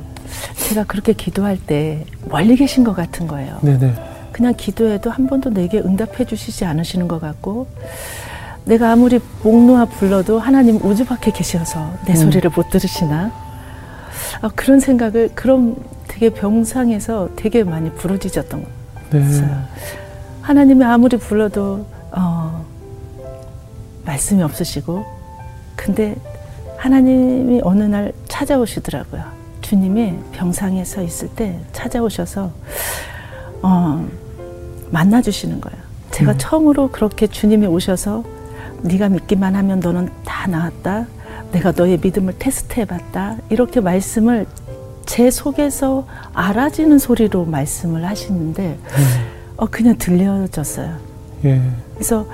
제가 0.56 0.86
그렇게 0.86 1.14
기도할 1.14 1.58
때 1.58 2.06
멀리 2.30 2.56
계신 2.56 2.84
것 2.84 2.96
같은 2.96 3.28
거예요. 3.28 3.60
네네. 3.62 3.94
그냥 4.32 4.54
기도해도 4.56 5.10
한 5.10 5.28
번도 5.28 5.50
내게 5.50 5.80
응답해 5.80 6.26
주시지 6.26 6.64
않으시는 6.64 7.08
것 7.08 7.20
같고 7.20 7.68
내가 8.64 8.92
아무리 8.92 9.20
목 9.44 9.66
놓아 9.66 9.86
불러도 9.86 10.40
하나님 10.40 10.78
우주 10.84 11.06
밖에 11.06 11.32
계셔서 11.32 11.92
내 12.06 12.14
음. 12.14 12.16
소리를 12.16 12.50
못 12.56 12.70
들으시나 12.70 13.41
아, 14.42 14.50
그런 14.56 14.80
생각을 14.80 15.30
그런 15.36 15.76
되게 16.08 16.30
병상에서 16.30 17.30
되게 17.36 17.64
많이 17.64 17.92
부르짖었던 17.92 18.64
것 18.64 18.70
네. 19.12 19.22
하나님이 20.42 20.84
아무리 20.84 21.18
불러도 21.18 21.86
어, 22.12 22.66
말씀이 24.06 24.42
없으시고 24.42 25.06
근데 25.76 26.16
하나님이 26.78 27.62
어느 27.64 27.84
날 27.84 28.12
찾아오시더라고요. 28.28 29.24
주님이 29.62 30.16
병상에 30.32 30.84
서 30.84 31.02
있을 31.04 31.30
때 31.30 31.60
찾아오셔서 31.72 32.52
어, 33.62 34.08
만나 34.90 35.22
주시는 35.22 35.62
거예요. 35.62 35.78
제가 36.10 36.32
음. 36.34 36.38
처음으로 36.38 36.90
그렇게 36.90 37.28
주님이 37.28 37.68
오셔서 37.68 38.24
네가 38.82 39.10
믿기만 39.10 39.56
하면 39.56 39.80
너는 39.80 40.10
다 40.26 40.48
나았다. 40.48 41.06
내가 41.52 41.72
너의 41.72 42.00
믿음을 42.02 42.36
테스트해 42.40 42.86
봤다. 42.86 43.38
이렇게 43.50 43.80
말씀을 43.80 44.46
제 45.06 45.30
속에서 45.30 46.08
알아지는 46.34 46.98
소리로 47.00 47.46
말씀을 47.46 48.06
하시는데 48.06 48.78
어, 49.58 49.66
그냥 49.66 49.98
들려졌어요. 49.98 50.96
예. 51.46 51.62
그래서 51.96 52.26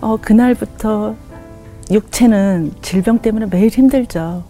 어, 0.00 0.16
그날부터 0.20 1.14
육체는 1.90 2.72
질병 2.82 3.18
때문에 3.18 3.46
매일 3.50 3.68
힘들죠. 3.68 4.44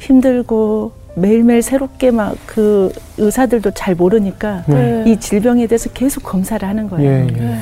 힘들고 0.00 0.92
매일매일 1.14 1.62
새롭게 1.62 2.10
막 2.10 2.36
그 2.46 2.92
의사들도 3.18 3.70
잘 3.70 3.94
모르니까 3.94 4.64
네. 4.66 5.04
이 5.06 5.20
질병에 5.20 5.66
대해서 5.68 5.90
계속 5.90 6.22
검사를 6.24 6.66
하는 6.66 6.88
거예요. 6.88 7.08
예, 7.08 7.26
예. 7.28 7.30
네. 7.30 7.58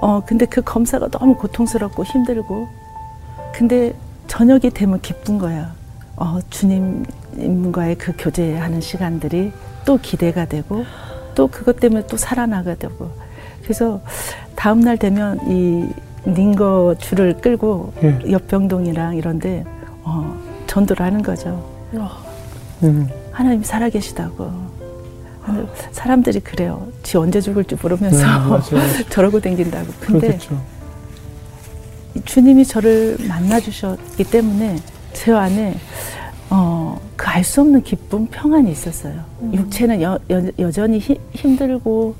어, 0.00 0.22
근데 0.24 0.46
그 0.46 0.62
검사가 0.62 1.08
너무 1.08 1.36
고통스럽고 1.36 2.04
힘들고 2.04 2.66
근데 3.52 3.92
저녁이 4.26 4.70
되면 4.70 5.00
기쁜 5.00 5.38
거야. 5.38 5.74
어, 6.16 6.38
주님과의 6.50 7.96
그 7.96 8.12
교제하는 8.16 8.80
시간들이 8.80 9.52
또 9.84 9.98
기대가 9.98 10.46
되고 10.46 10.84
또 11.34 11.46
그것 11.48 11.78
때문에 11.78 12.06
또 12.06 12.16
살아나게 12.16 12.76
되고 12.76 13.10
그래서 13.62 14.00
다음 14.54 14.80
날 14.80 14.96
되면 14.96 15.38
이 15.50 15.90
닝거 16.28 16.96
줄을 16.98 17.36
끌고 17.36 17.92
예. 18.02 18.18
옆병동이랑 18.30 19.16
이런데 19.16 19.64
어, 20.02 20.36
전도를 20.66 21.04
하는 21.04 21.22
거죠. 21.22 21.62
와, 21.92 22.16
음. 22.82 23.08
하나님 23.32 23.62
살아계시다고. 23.62 24.76
사람들이 25.92 26.40
그래요. 26.40 26.88
지 27.04 27.16
언제 27.16 27.40
죽을지 27.40 27.76
모르면서 27.80 28.58
네. 28.70 29.04
저러고 29.10 29.38
댕긴다고. 29.40 29.86
근데 30.00 30.26
그렇겠죠. 30.28 30.60
주님이 32.24 32.64
저를 32.64 33.16
만나 33.28 33.60
주셨기 33.60 34.24
때문에 34.24 34.76
제 35.12 35.32
안에 35.32 35.74
어, 36.50 37.00
그 37.16 37.26
알 37.28 37.42
수 37.44 37.60
없는 37.60 37.82
기쁨, 37.82 38.26
평안이 38.26 38.70
있었어요. 38.70 39.22
육체는 39.52 40.00
여, 40.00 40.18
여, 40.30 40.70
전히 40.70 40.98
힘들고 41.32 42.16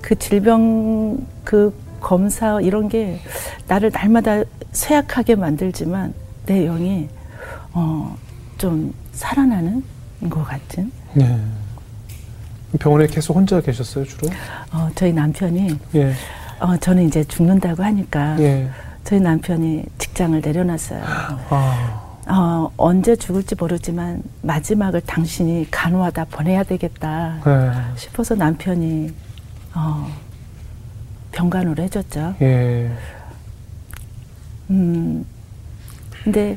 그 0.00 0.18
질병 0.18 1.18
그 1.44 1.74
검사 2.00 2.60
이런 2.60 2.88
게 2.88 3.18
나를 3.68 3.90
날마다 3.92 4.42
쇠약하게 4.72 5.34
만들지만 5.34 6.14
내 6.46 6.64
영이 6.66 7.08
어, 7.72 8.16
좀 8.58 8.92
살아나는 9.12 9.82
것 10.28 10.44
같은 10.44 10.90
네. 11.14 11.38
병원에 12.78 13.06
계속 13.06 13.34
혼자 13.36 13.60
계셨어요, 13.60 14.04
주로? 14.04 14.28
어, 14.72 14.88
저희 14.94 15.12
남편이 15.12 15.78
예. 15.96 16.12
어, 16.60 16.76
저는 16.76 17.06
이제 17.08 17.24
죽는다고 17.24 17.82
하니까 17.82 18.38
예. 18.40 18.68
저희 19.10 19.18
남편이 19.18 19.86
직장을 19.98 20.40
내려놨어요. 20.40 21.02
아. 21.50 22.20
어, 22.28 22.70
언제 22.76 23.16
죽을지 23.16 23.56
모르지만 23.56 24.22
마지막을 24.42 25.00
당신이 25.00 25.66
간호하다 25.68 26.26
보내야 26.26 26.62
되겠다 26.62 27.40
네. 27.44 27.72
싶어서 27.96 28.36
남편이 28.36 29.12
어, 29.74 30.08
병간호를 31.32 31.82
해줬죠. 31.86 32.36
예. 32.40 32.92
음, 34.70 35.26
근데 36.22 36.56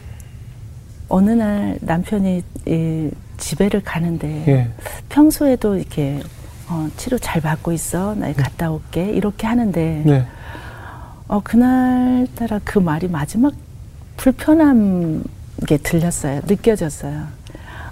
어느 1.10 1.32
날 1.32 1.80
남편이 1.82 2.44
이 2.68 3.10
집에를 3.38 3.82
가는데 3.82 4.44
예. 4.48 4.72
평소에도 5.10 5.78
이렇게 5.78 6.22
어, 6.70 6.88
치료 6.98 7.18
잘 7.18 7.42
받고 7.42 7.72
있어. 7.72 8.14
나 8.14 8.32
갔다 8.32 8.70
올게. 8.70 9.10
이렇게 9.10 9.48
하는데 9.48 10.04
네. 10.06 10.28
어, 11.28 11.40
그날따라 11.44 12.60
그 12.64 12.80
말이 12.80 13.08
마지막 13.08 13.54
불편한 14.18 15.24
게 15.68 15.78
들렸어요. 15.78 16.42
느껴졌어요. 16.46 17.28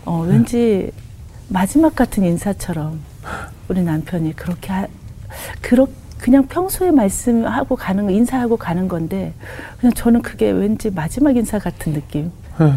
어, 0.06 0.26
왠지 0.28 0.92
마지막 1.48 1.96
같은 1.96 2.24
인사처럼 2.24 3.00
우리 3.68 3.82
남편이 3.82 4.36
그렇게 4.36 4.72
하, 4.72 4.88
그렇, 5.62 5.88
그냥 6.18 6.46
평소에 6.48 6.92
말씀하고 6.92 7.76
가는 7.76 8.06
거, 8.06 8.12
인사하고 8.12 8.58
가는 8.58 8.88
건데 8.88 9.34
그냥 9.80 9.94
저는 9.94 10.22
그게 10.22 10.52
왠지 10.52 10.92
마지막 10.92 11.36
인사 11.36 11.58
같은 11.58 11.94
느낌. 11.94 12.32
예. 12.62 12.74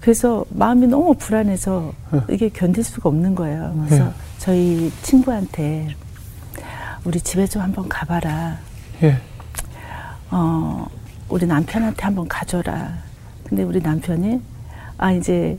그래서 0.00 0.44
마음이 0.50 0.86
너무 0.86 1.14
불안해서 1.14 1.92
이게 2.28 2.48
견딜 2.48 2.82
수가 2.82 3.08
없는 3.08 3.34
거예요. 3.34 3.72
그래서 3.86 4.04
네. 4.04 4.10
저희 4.38 4.92
친구한테 5.02 5.88
우리 7.04 7.20
집에 7.20 7.46
좀 7.46 7.62
한번 7.62 7.88
가봐라. 7.88 8.58
예. 9.02 9.18
어, 10.32 10.86
우리 11.28 11.46
남편한테 11.46 12.02
한번 12.02 12.26
가줘라. 12.26 12.94
근데 13.44 13.62
우리 13.62 13.80
남편이, 13.80 14.40
아, 14.98 15.12
이제, 15.12 15.58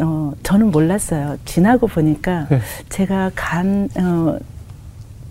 어, 0.00 0.32
저는 0.42 0.70
몰랐어요. 0.70 1.38
지나고 1.46 1.86
보니까 1.86 2.46
예. 2.52 2.60
제가 2.90 3.30
간, 3.34 3.88
어, 3.96 4.38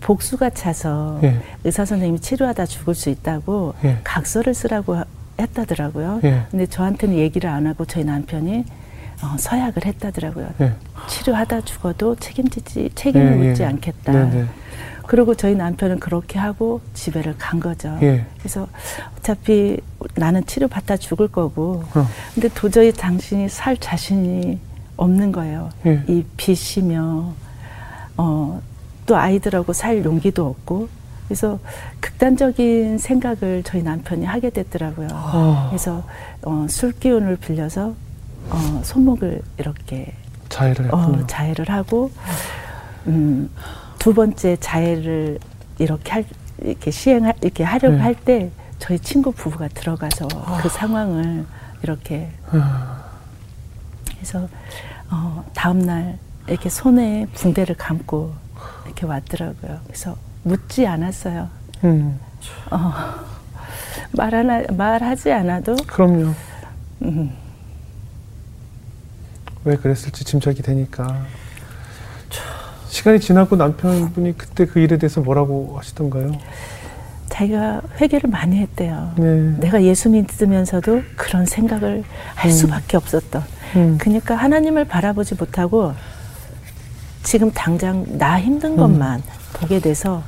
복수가 0.00 0.50
차서 0.50 1.20
예. 1.22 1.40
의사 1.64 1.84
선생님이 1.84 2.20
치료하다 2.20 2.66
죽을 2.66 2.94
수 2.94 3.08
있다고 3.10 3.74
예. 3.84 3.98
각서를 4.04 4.54
쓰라고 4.54 4.96
하- 4.96 5.04
했다더라고요. 5.40 6.20
예. 6.24 6.44
근데 6.50 6.66
저한테는 6.66 7.16
얘기를 7.16 7.48
안 7.50 7.66
하고 7.66 7.84
저희 7.84 8.04
남편이 8.04 8.64
어, 9.22 9.36
서약을 9.38 9.84
했다더라고요. 9.86 10.50
예. 10.60 10.72
치료하다 11.08 11.62
죽어도 11.62 12.14
책임지지, 12.16 12.90
책임을 12.94 13.44
예, 13.44 13.48
묻지 13.48 13.62
예. 13.62 13.66
않겠다. 13.66 14.12
그리고 15.08 15.34
저희 15.34 15.54
남편은 15.54 16.00
그렇게 16.00 16.38
하고 16.38 16.82
집에를 16.92 17.34
간 17.38 17.60
거죠. 17.60 17.98
예. 18.02 18.26
그래서 18.38 18.68
어차피 19.16 19.80
나는 20.14 20.44
치료받다 20.44 20.98
죽을 20.98 21.28
거고, 21.28 21.82
어. 21.94 22.06
근데 22.34 22.48
도저히 22.50 22.92
당신이 22.92 23.48
살 23.48 23.78
자신이 23.78 24.60
없는 24.98 25.32
거예요. 25.32 25.70
예. 25.86 26.04
이 26.08 26.22
빚이며, 26.36 27.32
어, 28.18 28.60
또 29.06 29.16
아이들하고 29.16 29.72
살 29.72 30.04
용기도 30.04 30.46
없고, 30.46 30.90
그래서 31.26 31.58
극단적인 32.00 32.98
생각을 32.98 33.62
저희 33.64 33.82
남편이 33.82 34.26
하게 34.26 34.50
됐더라고요. 34.50 35.08
아. 35.10 35.66
그래서 35.70 36.04
어, 36.42 36.66
술 36.68 36.92
기운을 36.92 37.36
빌려서 37.36 37.94
어, 38.50 38.80
손목을 38.84 39.40
이렇게 39.56 40.12
자해를 40.50 40.86
했군요. 40.86 41.22
어, 41.22 41.26
자해를 41.26 41.70
하고 41.70 42.10
음, 43.06 43.50
두 43.98 44.14
번째 44.14 44.56
자해를 44.60 45.38
이렇게 45.78 46.12
할 46.12 46.24
이렇게 46.60 46.90
시행할 46.90 47.34
이렇게 47.42 47.64
하려고 47.64 47.96
네. 47.96 48.02
할때 48.02 48.50
저희 48.78 48.98
친구 48.98 49.32
부부가 49.32 49.68
들어가서 49.68 50.28
그 50.62 50.68
상황을 50.68 51.46
이렇게 51.82 52.30
아. 52.50 53.04
해서 54.20 54.48
어, 55.10 55.44
다음 55.54 55.80
날 55.80 56.18
이렇게 56.48 56.68
손에 56.68 57.26
붕대를 57.34 57.76
감고 57.76 58.32
이렇게 58.86 59.06
왔더라고요. 59.06 59.80
그래서 59.84 60.16
묻지 60.42 60.86
않았어요. 60.86 61.48
음. 61.84 62.18
말 64.12 64.34
하나 64.34 64.62
말하지 64.72 65.30
않아도 65.32 65.76
그럼요. 65.86 66.32
음, 67.02 67.32
왜 69.64 69.76
그랬을지 69.76 70.24
짐작이 70.24 70.62
되니까. 70.62 71.24
시간이 72.88 73.20
지나고 73.20 73.56
남편분이 73.56 74.36
그때 74.36 74.66
그 74.66 74.80
일에 74.80 74.98
대해서 74.98 75.20
뭐라고 75.20 75.76
하시던가요? 75.78 76.32
자기가 77.28 77.82
회개를 78.00 78.30
많이 78.30 78.56
했대요. 78.58 79.12
네. 79.16 79.54
내가 79.58 79.82
예수 79.82 80.08
믿으면서도 80.08 81.02
그런 81.16 81.46
생각을 81.46 82.02
할 82.34 82.50
음. 82.50 82.54
수밖에 82.54 82.96
없었던. 82.96 83.42
음. 83.76 83.98
그러니까 83.98 84.34
하나님을 84.34 84.86
바라보지 84.86 85.34
못하고 85.34 85.92
지금 87.22 87.50
당장 87.52 88.04
나 88.18 88.40
힘든 88.40 88.72
음. 88.72 88.76
것만 88.76 89.22
보게 89.52 89.78
돼서 89.78 90.22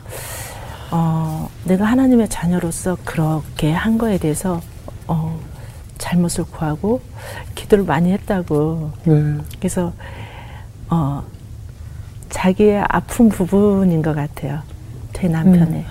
어, 0.91 1.49
내가 1.65 1.87
하나님의 1.87 2.29
자녀로서 2.29 2.99
그렇게 3.05 3.73
한 3.73 3.97
거에 3.97 4.19
대해서 4.19 4.61
어, 5.07 5.41
잘못을 5.99 6.45
구하고 6.45 7.01
기도를 7.55 7.85
많이 7.85 8.13
했다고. 8.13 8.93
네. 9.05 9.37
그래서 9.59 9.93
어, 10.89 11.25
자기의 12.31 12.85
아픈 12.89 13.29
부분인 13.29 14.03
것 14.03 14.15
같아요. 14.15 14.61
제 15.13 15.29
남편의. 15.29 15.85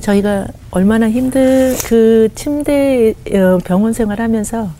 저희가 0.00 0.46
얼마나 0.70 1.08
힘들 1.10 1.76
그 1.86 2.28
침대 2.34 3.14
어, 3.34 3.58
병원 3.64 3.92
생활하면서 3.92 4.70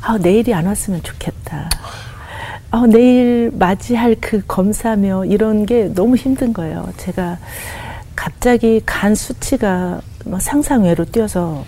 아, 0.00 0.18
내일이 0.18 0.54
안 0.54 0.66
왔으면 0.66 1.02
좋겠다. 1.02 1.68
아, 2.70 2.84
내일 2.86 3.50
맞이할 3.54 4.16
그 4.20 4.42
검사며 4.46 5.26
이런 5.26 5.66
게 5.66 5.92
너무 5.94 6.16
힘든 6.16 6.52
거예요. 6.52 6.88
제가 6.96 7.38
갑자기 8.16 8.80
간 8.84 9.14
수치가 9.14 10.00
뭐 10.24 10.38
상상외로 10.40 11.04
뛰어서 11.04 11.64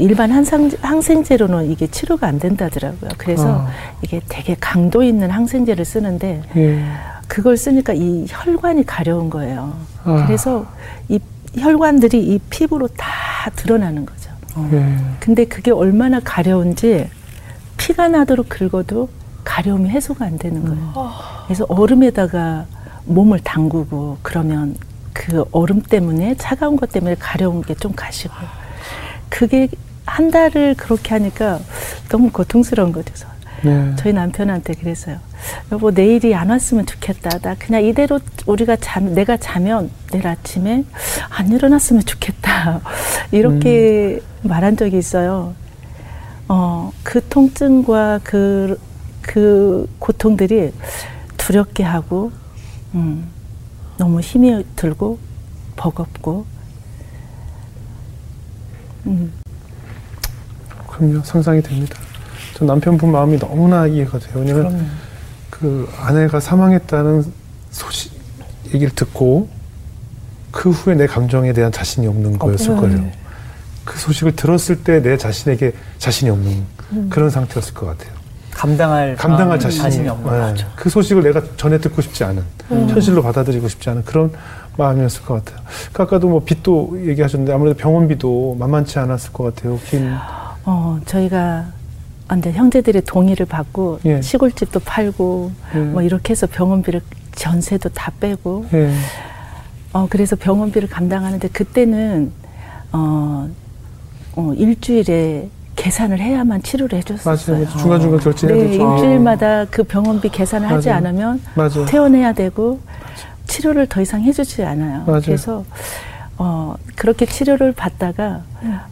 일반 0.00 0.30
항상, 0.30 0.70
항생제로는 0.80 1.70
이게 1.70 1.86
치료가 1.86 2.26
안 2.26 2.38
된다더라고요. 2.38 3.10
그래서 3.18 3.60
아. 3.60 3.68
이게 4.02 4.20
되게 4.28 4.56
강도 4.58 5.02
있는 5.02 5.30
항생제를 5.30 5.84
쓰는데 5.84 6.42
예. 6.56 6.84
그걸 7.28 7.56
쓰니까 7.56 7.92
이 7.92 8.26
혈관이 8.28 8.84
가려운 8.86 9.30
거예요. 9.30 9.74
아. 10.04 10.24
그래서 10.26 10.66
이 11.08 11.18
혈관들이 11.56 12.18
이 12.22 12.38
피부로 12.50 12.88
다 12.88 13.50
드러나는 13.56 14.06
거죠. 14.06 14.30
예. 14.72 14.96
근데 15.20 15.44
그게 15.44 15.70
얼마나 15.70 16.20
가려운지 16.20 17.08
피가 17.76 18.08
나도록 18.08 18.48
긁어도 18.48 19.08
가려움이 19.44 19.88
해소가 19.88 20.24
안 20.26 20.38
되는 20.38 20.64
거예요. 20.64 20.92
그래서 21.46 21.64
얼음에다가 21.68 22.66
몸을 23.06 23.40
담그고 23.40 24.18
그러면 24.22 24.74
그 25.12 25.44
얼음 25.50 25.82
때문에 25.82 26.34
차가운 26.36 26.76
것 26.76 26.90
때문에 26.92 27.16
가려운 27.18 27.62
게 27.62 27.74
좀 27.74 27.92
가시고 27.94 28.34
그게 29.28 29.68
한 30.10 30.32
달을 30.32 30.74
그렇게 30.74 31.10
하니까 31.10 31.60
너무 32.08 32.30
고통스러운 32.32 32.90
거죠. 32.90 33.28
네. 33.62 33.94
저희 33.96 34.12
남편한테 34.12 34.74
그랬어요. 34.74 35.18
여보 35.70 35.92
내일이 35.92 36.34
안 36.34 36.50
왔으면 36.50 36.84
좋겠다. 36.84 37.38
나 37.38 37.54
그냥 37.54 37.84
이대로 37.84 38.18
우리가 38.46 38.76
잠 38.76 39.14
내가 39.14 39.36
자면 39.36 39.88
내일 40.10 40.26
아침에 40.26 40.84
안 41.28 41.52
일어났으면 41.52 42.02
좋겠다. 42.02 42.80
이렇게 43.30 44.20
말한 44.42 44.76
적이 44.76 44.98
있어요. 44.98 45.54
어, 46.48 46.90
그 47.04 47.24
통증과 47.28 48.20
그, 48.24 48.80
그 49.22 49.88
고통들이 50.00 50.72
두렵게 51.36 51.84
하고, 51.84 52.32
음, 52.94 53.28
너무 53.96 54.20
힘이 54.20 54.64
들고, 54.74 55.20
버겁고, 55.76 56.46
음, 59.06 59.39
그럼요. 61.00 61.22
상상이 61.24 61.62
됩니다. 61.62 61.96
전 62.54 62.66
남편분 62.66 63.10
마음이 63.10 63.38
너무나 63.38 63.86
이해가 63.86 64.18
돼요. 64.18 64.32
왜냐면 64.36 64.86
그 65.48 65.88
아내가 65.98 66.40
사망했다는 66.40 67.24
소식 67.70 68.12
얘기를 68.74 68.90
듣고 68.94 69.48
그 70.50 70.70
후에 70.70 70.94
내 70.94 71.06
감정에 71.06 71.52
대한 71.52 71.72
자신이 71.72 72.06
없는 72.06 72.38
거였을 72.38 72.74
네. 72.74 72.80
거예요. 72.80 73.10
그 73.84 73.98
소식을 73.98 74.36
들었을 74.36 74.82
때 74.84 75.00
내 75.00 75.16
자신에게 75.16 75.72
자신이 75.98 76.30
없는 76.30 76.64
그런 77.08 77.30
상태였을 77.30 77.72
것 77.74 77.86
같아요. 77.86 78.20
감당할 78.52 79.16
감당할 79.16 79.58
자신이, 79.58 79.82
자신이 79.82 80.08
없는 80.08 80.54
네. 80.54 80.66
그 80.76 80.90
소식을 80.90 81.22
내가 81.22 81.42
전해 81.56 81.78
듣고 81.78 82.02
싶지 82.02 82.24
않은 82.24 82.42
현실로 82.68 83.22
받아들이고 83.22 83.68
싶지 83.68 83.88
않은 83.90 84.04
그런 84.04 84.30
마음이었을 84.76 85.22
것 85.22 85.42
같아요. 85.44 85.64
그 85.92 86.02
아까도 86.02 86.28
뭐 86.28 86.42
빚도 86.44 86.98
얘기하셨는데 87.06 87.52
아무래도 87.52 87.76
병원비도 87.78 88.56
만만치 88.58 88.98
않았을 88.98 89.32
것 89.32 89.54
같아요. 89.54 89.78
긴 89.86 90.12
어, 90.64 90.98
저희가 91.06 91.66
이제 92.38 92.52
형제들의 92.52 93.02
동의를 93.06 93.46
받고 93.46 94.00
예. 94.04 94.20
시골집도 94.22 94.80
팔고 94.80 95.50
예. 95.74 95.78
뭐 95.78 96.02
이렇게 96.02 96.30
해서 96.30 96.46
병원비를 96.46 97.00
전세도 97.34 97.88
다 97.90 98.12
빼고 98.20 98.66
예. 98.72 98.92
어, 99.92 100.06
그래서 100.08 100.36
병원비를 100.36 100.88
감당하는데 100.88 101.48
그때는 101.48 102.30
어, 102.92 103.48
어, 104.36 104.52
일주일에 104.56 105.48
계산을 105.74 106.20
해야만 106.20 106.62
치료를 106.62 106.98
해줬었어요. 106.98 107.56
맞아요. 107.64 107.68
중간중간 107.78 108.20
결제해야 108.20 108.56
네, 108.56 108.70
되죠. 108.70 108.92
일주일마다 108.94 109.64
그 109.64 109.82
병원비 109.82 110.28
계산을 110.28 110.68
하지 110.70 110.88
맞아요. 110.88 110.98
않으면 111.08 111.40
맞아요. 111.54 111.86
퇴원해야 111.86 112.32
되고 112.32 112.78
치료를 113.46 113.86
더 113.86 114.00
이상 114.00 114.22
해주지 114.22 114.62
않아요. 114.62 115.04
맞아요. 115.06 115.22
그래서 115.24 115.64
어, 116.42 116.74
그렇게 116.96 117.26
치료를 117.26 117.72
받다가 117.72 118.44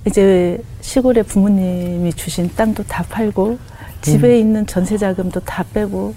이제 0.06 0.62
시골에 0.82 1.22
부모님이 1.22 2.12
주신 2.12 2.50
땅도 2.54 2.82
다 2.82 3.02
팔고 3.08 3.58
집에 4.02 4.28
음. 4.28 4.34
있는 4.34 4.66
전세 4.66 4.98
자금도 4.98 5.40
다 5.40 5.64
빼고 5.72 6.14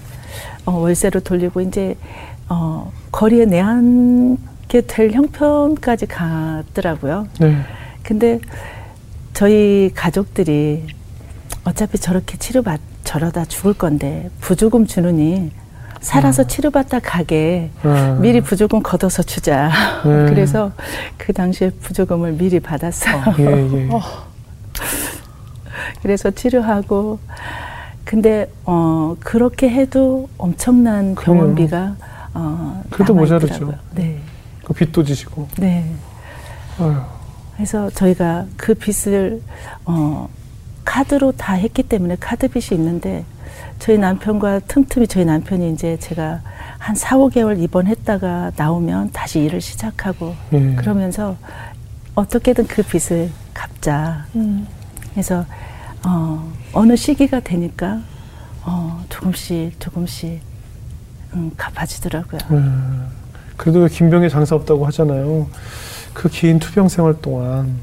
어, 0.66 0.72
월세로 0.74 1.22
돌리고 1.22 1.62
이제 1.62 1.96
어, 2.50 2.92
거리에 3.14 3.46
내앉게 3.46 4.82
될 4.82 5.12
형편까지 5.12 6.08
갔더라고요. 6.08 7.30
네. 7.40 7.62
근데 8.04 8.42
저희 9.34 9.90
가족들이 9.96 10.86
어차피 11.64 11.98
저렇게 11.98 12.38
치료받 12.38 12.82
저러다 13.06 13.46
죽을 13.46 13.74
건데 13.74 14.30
부조금 14.42 14.86
주느니 14.86 15.50
살아서 16.02 16.46
치료받다 16.46 17.00
가게 17.00 17.70
아. 17.84 18.18
미리 18.20 18.42
부조금 18.42 18.84
걷어서 18.84 19.24
주자. 19.24 19.70
네. 20.04 20.26
그래서 20.30 20.72
그 21.18 21.32
당시에 21.32 21.70
부조금을 21.70 22.34
미리 22.34 22.60
받았어요. 22.60 23.24
예, 23.40 23.46
예. 23.46 23.90
그래서 26.02 26.32
치료하고 26.32 27.20
근데 28.04 28.52
어 28.66 29.16
그렇게 29.20 29.70
해도 29.70 30.28
엄청난. 30.38 31.16
병원비가 31.16 31.96
어 32.34 32.84
그래도. 32.90 33.14
모자르죠. 33.14 33.74
네. 33.92 34.20
그 34.66 34.74
빚도 34.74 35.04
지시고. 35.04 35.48
네. 35.58 35.86
그래서 37.56 37.90
저희가 37.92 38.46
그 38.58 38.74
빚을 38.74 39.42
어, 39.86 40.28
카드로 40.84 41.34
다 41.34 41.54
했기 41.54 41.84
때문에 41.84 42.18
카드 42.20 42.48
빚이 42.48 42.74
있는데 42.74 43.24
저희 43.82 43.98
남편과 43.98 44.60
틈틈이 44.68 45.08
저희 45.08 45.26
남편이 45.26 45.74
이제 45.74 45.98
제가 46.00 46.42
한 46.78 46.96
4, 46.96 47.18
5개월 47.18 47.60
입원했다가 47.60 48.52
나오면 48.56 49.10
다시 49.12 49.40
일을 49.40 49.60
시작하고 49.60 50.36
예. 50.54 50.76
그러면서 50.76 51.36
어떻게든 52.14 52.68
그 52.68 52.84
빚을 52.84 53.32
갚자. 53.56 54.26
음. 54.36 54.68
그래서 55.12 55.46
어, 56.06 56.48
어느 56.74 56.96
시기가 56.96 57.40
되니까 57.40 58.02
어, 58.64 59.04
조금씩 59.10 59.80
조금씩 59.80 60.40
음, 61.34 61.50
갚아지더라고요. 61.58 62.40
음, 62.52 63.08
그래도 63.58 63.80
왜 63.80 63.88
김병에 63.90 64.30
장사 64.30 64.56
없다고 64.56 64.86
하잖아요. 64.86 65.48
그 66.14 66.30
긴 66.30 66.60
투병 66.60 66.88
생활 66.88 67.20
동안 67.20 67.78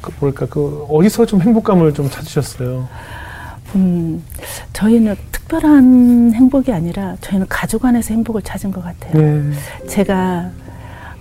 그 0.00 0.12
뭐랄까 0.18 0.46
그 0.46 0.86
어디서 0.88 1.26
좀 1.26 1.42
행복감을 1.42 1.92
좀 1.92 2.08
찾으셨어요. 2.08 2.88
음, 3.74 4.24
저희는 4.72 5.16
특별한 5.32 6.32
행복이 6.34 6.72
아니라 6.72 7.16
저희는 7.20 7.46
가족 7.48 7.84
안에서 7.84 8.14
행복을 8.14 8.42
찾은 8.42 8.70
것 8.70 8.82
같아요. 8.82 9.20
예, 9.22 9.86
제가 9.88 10.50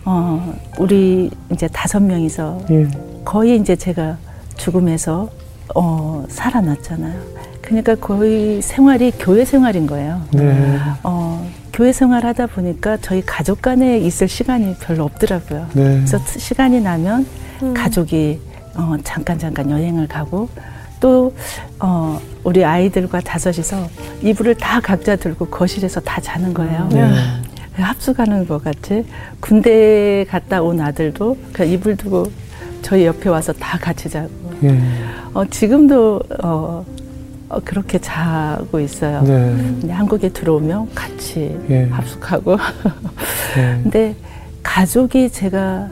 어, 0.06 0.54
우리 0.78 1.30
이제 1.52 1.68
다섯 1.68 2.00
명이서 2.02 2.62
예, 2.72 2.88
거의 3.26 3.58
이제 3.58 3.76
제가 3.76 4.18
죽음에서 4.58 5.30
어, 5.76 6.26
살아났잖아요. 6.30 7.20
그러니까 7.62 7.96
거의 7.96 8.62
생활이 8.62 9.12
교회 9.20 9.46
생활인 9.46 9.86
거예요. 9.86 10.22
네, 10.34 10.78
어, 11.04 11.48
교회 11.74 11.92
생활하다 11.92 12.48
보니까 12.48 12.98
저희 12.98 13.22
가족 13.26 13.62
간에 13.62 14.00
있을 14.00 14.28
시간이 14.28 14.76
별로 14.80 15.04
없더라고요. 15.06 15.68
네, 15.74 15.84
그래서 15.98 16.18
트- 16.26 16.40
시간이 16.40 16.82
나면 16.82 17.26
음. 17.62 17.74
가족이 17.74 18.40
어, 18.76 18.96
잠깐 19.04 19.38
잠깐 19.38 19.70
여행을 19.70 20.08
가고 20.08 20.50
또 21.00 21.34
어, 21.80 22.20
우리 22.44 22.64
아이들과 22.64 23.22
다섯이서 23.22 23.88
이불을 24.22 24.56
다 24.56 24.80
각자 24.80 25.16
들고 25.16 25.46
거실에서 25.48 26.00
다 26.02 26.20
자는 26.22 26.54
거예요. 26.54 26.90
네. 26.92 27.12
합숙하는 27.74 28.48
것 28.48 28.64
같이 28.64 29.06
군대 29.40 30.26
갔다 30.30 30.62
온 30.62 30.82
아들도 30.82 31.38
그 31.54 31.64
이불 31.64 31.96
두고 31.96 32.30
저희 32.82 33.06
옆에 33.06 33.30
와서 33.30 33.54
다 33.54 33.78
같이 33.78 34.10
자고 34.10 34.30
예, 34.64 34.78
어, 35.34 35.46
지금도 35.46 36.22
어, 36.44 36.86
어, 37.50 37.60
그렇게 37.64 37.98
자고 38.00 38.80
있어요. 38.80 39.22
네, 39.24 39.92
한국에 39.94 40.30
들어오면 40.30 40.94
같이 40.94 41.58
예. 41.70 41.86
합숙하고 41.86 42.58
네, 43.56 43.80
근데 43.84 44.16
가족이 44.62 45.30
제가 45.30 45.90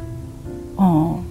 어, 0.75 1.23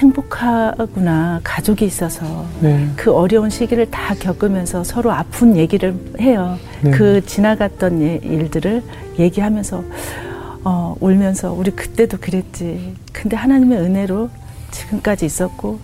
행복하구나 0.00 1.40
가족이 1.44 1.84
있어서 1.84 2.46
네, 2.60 2.88
그 2.96 3.12
어려운 3.12 3.50
시기를 3.50 3.90
다 3.90 4.14
겪으면서 4.14 4.82
서로 4.82 5.12
아픈 5.12 5.56
얘기를 5.56 5.94
해요. 6.18 6.58
네. 6.82 6.90
그 6.90 7.24
지나갔던 7.24 8.00
예- 8.02 8.20
일들을 8.22 8.82
얘기하면서 9.18 9.84
어, 10.64 10.96
울면서 11.00 11.52
우리 11.52 11.70
그때도 11.70 12.18
그랬지. 12.18 12.94
근데 13.12 13.36
하나님의 13.36 13.78
은혜로 13.78 14.30
지금까지 14.70 15.26
있었고 15.26 15.78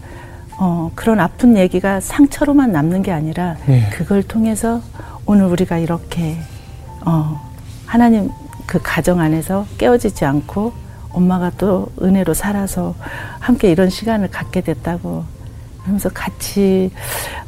어, 0.59 0.90
그런 0.94 1.20
아픈 1.20 1.57
얘기가 1.57 2.00
상처로만 2.00 2.72
남는 2.72 3.02
게 3.02 3.12
아니라 3.12 3.57
네. 3.66 3.88
그걸 3.92 4.22
통해서 4.22 4.81
오늘 5.26 5.44
우리가 5.46 5.79
이렇게 5.79 6.37
어, 7.05 7.40
하나님 7.85 8.31
그 8.66 8.81
가정 8.83 9.20
안에서 9.20 9.66
깨어지지 9.79 10.24
않고 10.24 10.72
엄마가 11.16 11.50
또 11.57 11.90
은혜로 12.00 12.35
살아서 12.35 12.94
함께 13.40 13.70
이런 13.70 13.88
시간을 13.88 14.31
갖게 14.31 14.61
됐다고 14.61 15.24
하면서 15.83 16.11
같이 16.11 16.90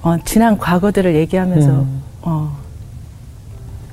어, 0.00 0.16
지난 0.24 0.56
과거들을 0.56 1.14
얘기하면서 1.14 1.70
음. 1.70 2.02
어, 2.22 2.56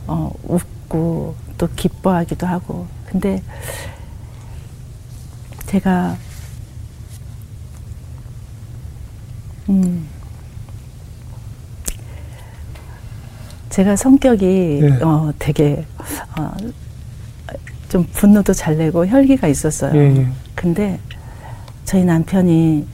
어, 0.08 0.32
웃고 0.44 1.36
또 1.58 1.68
기뻐하기도 1.76 2.48
하고 2.48 2.88
근데 3.06 3.42
제가 5.66 6.16
음 9.70 10.08
제가 13.70 13.98
성격이 13.98 14.80
네. 14.82 15.04
어, 15.04 15.34
되게 15.38 15.86
어, 16.38 16.52
좀 17.96 18.06
분노도 18.12 18.52
잘 18.52 18.76
내고 18.76 19.08
혈기가 19.08 19.48
있었어요. 19.48 19.96
예, 19.96 20.18
예. 20.18 20.28
근데 20.54 21.00
저희 21.86 22.04
남편이 22.04 22.86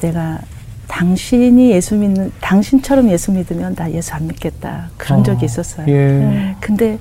내가 0.00 0.38
당신이 0.86 1.72
예수 1.72 1.96
믿는 1.96 2.30
당신처럼 2.40 3.10
예수 3.10 3.32
믿으면 3.32 3.74
나 3.74 3.90
예수 3.90 4.14
안 4.14 4.28
믿겠다 4.28 4.90
그런 4.96 5.18
어, 5.18 5.22
적이 5.24 5.46
있었어요. 5.46 5.88
예, 5.88 6.54
근데 6.60 7.00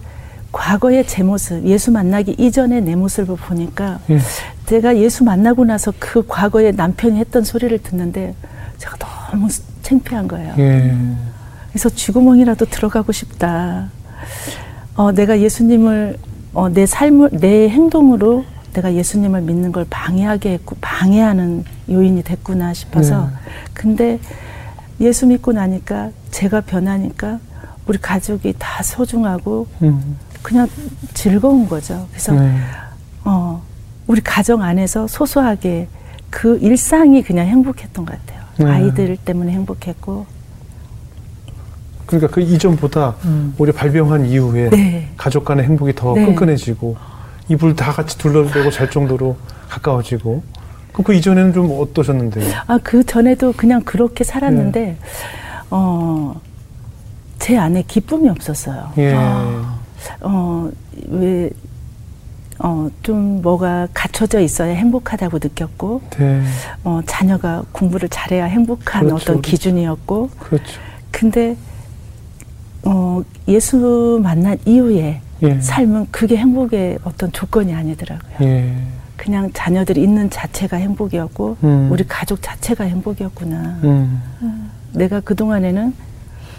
과거의 0.51 1.05
제 1.05 1.21
모습, 1.21 1.63
예수 1.65 1.91
만나기 1.91 2.31
이전의 2.31 2.81
내 2.81 2.95
모습을 2.95 3.35
보니까 3.35 3.99
예, 4.09 4.17
제가 4.65 4.97
예수 4.97 5.23
만나고 5.23 5.65
나서 5.65 5.93
그 5.99 6.25
과거에 6.27 6.71
남편이 6.71 7.19
했던 7.19 7.43
소리를 7.43 7.77
듣는데 7.83 8.33
제가 8.79 8.97
너무 9.29 9.49
창피한 9.83 10.27
거예요. 10.27 10.55
예, 10.57 10.97
그래서 11.69 11.89
쥐구멍이라도 11.89 12.65
들어가고 12.65 13.11
싶다. 13.11 13.91
어, 14.95 15.11
내가 15.11 15.39
예수님을 15.39 16.17
어, 16.55 16.69
내 16.69 16.85
삶을 16.85 17.31
내 17.33 17.69
행동으로 17.69 18.45
내가 18.73 18.93
예수님을 18.93 19.41
믿는 19.41 19.71
걸 19.71 19.85
방해하게 19.89 20.53
했고 20.53 20.75
방해하는 20.81 21.65
요인이 21.89 22.23
됐구나 22.23 22.73
싶어서 22.73 23.25
네. 23.25 23.31
근데 23.73 24.19
예수 25.01 25.27
믿고 25.27 25.51
나니까 25.51 26.11
제가 26.31 26.61
변하니까 26.61 27.39
우리 27.87 27.97
가족이 27.97 28.55
다 28.57 28.81
소중하고 28.81 29.67
음, 29.83 30.17
그냥 30.41 30.67
즐거운 31.13 31.67
거죠. 31.67 32.07
그래서 32.09 32.33
네, 32.33 32.57
어, 33.25 33.61
우리 34.07 34.21
가정 34.21 34.61
안에서 34.61 35.07
소소하게 35.07 35.87
그 36.29 36.57
일상이 36.61 37.21
그냥 37.21 37.47
행복했던 37.47 38.05
것 38.05 38.17
같아요. 38.17 38.43
네. 38.57 38.65
아이들 38.65 39.17
때문에 39.17 39.51
행복했고, 39.51 40.25
그러니까 42.05 42.31
그 42.33 42.41
이전보다 42.41 43.15
오히려 43.57 43.73
발병한 43.73 44.25
이후에 44.25 44.69
네. 44.69 45.09
가족 45.17 45.45
간의 45.45 45.65
행복이 45.65 45.93
더 45.95 46.13
네. 46.13 46.25
끈끈해지고 46.25 46.95
이불 47.49 47.75
다 47.75 47.91
같이 47.91 48.17
둘러대고 48.17 48.71
잘 48.71 48.89
정도로 48.89 49.37
가까워지고 49.69 50.43
그럼 50.95 51.03
그 51.03 51.13
이전에는 51.13 51.51
좀 51.53 51.77
어떠셨는데요? 51.77 52.53
아, 52.67 52.79
그 52.81 53.03
전에도 53.03 53.51
그냥 53.51 53.81
그렇게 53.81 54.23
살았는데, 54.23 54.95
어, 55.69 56.39
제 57.37 57.57
안에 57.57 57.83
기쁨이 57.85 58.29
없었어요. 58.29 58.93
예. 58.97 59.13
어, 60.21 60.71
왜, 61.09 61.49
어, 62.59 62.87
좀 63.03 63.41
뭐가 63.41 63.89
갖춰져 63.93 64.39
있어야 64.39 64.73
행복하다고 64.73 65.39
느꼈고, 65.43 66.01
네. 66.17 66.41
어, 66.85 67.01
자녀가 67.05 67.63
공부를 67.73 68.07
잘해야 68.07 68.45
행복한 68.45 69.07
그렇죠. 69.07 69.31
어떤 69.31 69.41
기준이었고, 69.41 70.29
그렇죠. 70.39 70.79
근데, 71.11 71.57
어, 72.85 73.23
예수 73.47 74.19
만난 74.21 74.57
이후에 74.65 75.21
예. 75.43 75.59
삶은 75.59 76.07
그게 76.11 76.37
행복의 76.37 76.99
어떤 77.03 77.31
조건이 77.31 77.73
아니더라고요. 77.73 78.47
예. 78.47 78.75
그냥 79.17 79.49
자녀들이 79.53 80.01
있는 80.01 80.29
자체가 80.29 80.77
행복이었고, 80.77 81.57
음. 81.63 81.91
우리 81.91 82.05
가족 82.07 82.41
자체가 82.41 82.83
행복이었구나. 82.83 83.79
음. 83.83 84.71
내가 84.93 85.19
그 85.19 85.35
동안에는 85.35 85.93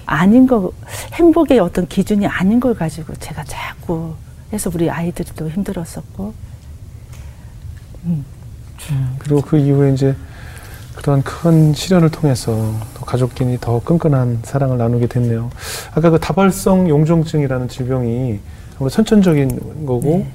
아닌 0.04 0.46
거, 0.46 0.72
행복의 1.14 1.58
어떤 1.58 1.86
기준이 1.86 2.26
아닌 2.26 2.60
걸 2.60 2.74
가지고 2.74 3.14
제가 3.14 3.44
자꾸 3.44 4.14
해서 4.52 4.70
우리 4.74 4.90
아이들도 4.90 5.48
힘들었었고, 5.50 6.34
그리고 9.18 9.40
그 9.42 9.58
이후에 9.58 9.92
이제 9.92 10.14
그러한 10.96 11.22
큰 11.22 11.72
시련을 11.72 12.10
통해서 12.10 12.52
또 12.94 13.04
가족끼리 13.04 13.58
더 13.60 13.80
끈끈한 13.80 14.40
사랑을 14.42 14.78
나누게 14.78 15.06
됐네요. 15.06 15.50
아까 15.94 16.10
그 16.10 16.18
다발성 16.18 16.88
용종증이라는 16.88 17.68
질병이 17.68 18.40
아무래도 18.76 18.88
선천적인 18.88 19.86
거고 19.86 20.02
네. 20.02 20.30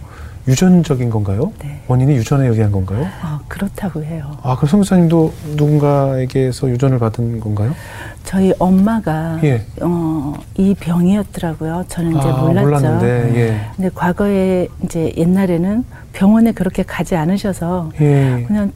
유전적인 0.48 1.10
건가요? 1.12 1.52
네. 1.62 1.82
원인이 1.88 2.16
유전에 2.16 2.48
의한 2.48 2.72
건가요? 2.72 3.02
어, 3.24 3.40
그렇다고 3.48 4.04
해요. 4.04 4.38
아, 4.42 4.56
그럼 4.56 4.70
성교사님도 4.70 5.34
누군가에게서 5.56 6.70
유전을 6.70 6.98
받은 6.98 7.40
건가요? 7.40 7.76
저희 8.24 8.52
엄마가 8.58 9.40
예. 9.44 9.64
어, 9.82 10.34
이 10.58 10.74
병이었더라고요. 10.80 11.86
저는 11.88 12.18
이제 12.18 12.28
아, 12.28 12.42
몰랐죠. 12.42 12.68
몰랐는데, 12.68 13.36
예. 13.36 13.62
근데 13.76 13.92
과거에 13.94 14.68
이제 14.84 15.14
옛날에는 15.16 15.84
병원에 16.14 16.52
그렇게 16.54 16.82
가지 16.84 17.16
않으셔서 17.16 17.92
예. 18.02 18.44
그냥 18.48 18.72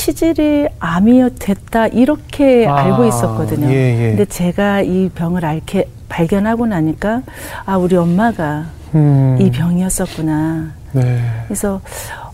치질이 0.00 0.66
암이 0.78 1.34
됐다 1.38 1.88
이렇게 1.88 2.66
아, 2.66 2.76
알고 2.76 3.04
있었거든요. 3.04 3.66
예, 3.66 4.00
예. 4.00 4.08
근데 4.08 4.24
제가 4.24 4.80
이 4.80 5.10
병을 5.10 5.44
알게 5.44 5.90
발견하고 6.08 6.64
나니까 6.64 7.20
아 7.66 7.76
우리 7.76 7.96
엄마가 7.96 8.64
음. 8.94 9.36
이 9.38 9.50
병이었었구나. 9.50 10.72
네. 10.92 11.20
그래서 11.44 11.82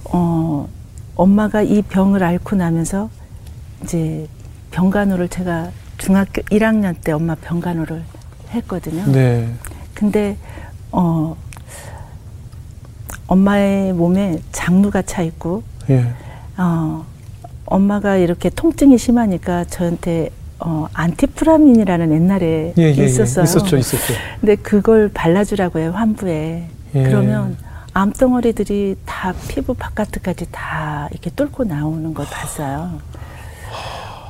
어 0.05 0.69
엄마가 1.17 1.63
이 1.63 1.83
병을 1.83 2.23
앓고 2.23 2.55
나면서 2.55 3.11
이제 3.83 4.29
병간호를 4.71 5.29
제가 5.29 5.71
중학교 5.99 6.43
1학년 6.43 6.95
때 7.03 7.11
엄마 7.11 7.35
병간호를 7.35 8.05
했거든요. 8.51 9.11
네. 9.11 9.49
근데 9.93 10.37
어 10.93 11.37
엄마의 13.27 13.93
몸에 13.93 14.39
장루가 14.53 15.03
차 15.03 15.23
있고 15.23 15.65
예. 15.91 16.07
어 16.57 17.05
엄마가 17.67 18.17
이렇게 18.17 18.49
통증이 18.51 18.97
심하니까 18.99 19.65
저한테 19.65 20.31
어 20.59 20.87
안티프라민이라는 20.95 22.13
옛날에 22.13 22.73
예, 22.79 22.83
예, 22.83 22.95
예. 22.97 23.05
있었어요. 23.05 23.45
있었죠, 23.45 23.77
있었죠. 23.77 24.15
근데 24.41 24.57
그걸 24.57 25.11
발라주라고 25.13 25.81
해요 25.81 25.93
환부에. 25.95 26.69
예. 26.95 27.03
그러면 27.03 27.57
암덩어리들이 27.93 28.97
다 29.05 29.35
피부 29.49 29.75
바깥까지 29.75 30.47
다 30.51 31.09
이렇게 31.11 31.31
뚫고 31.31 31.65
나오는 31.65 32.15
걸 32.15 32.27
봤어요. 32.27 33.01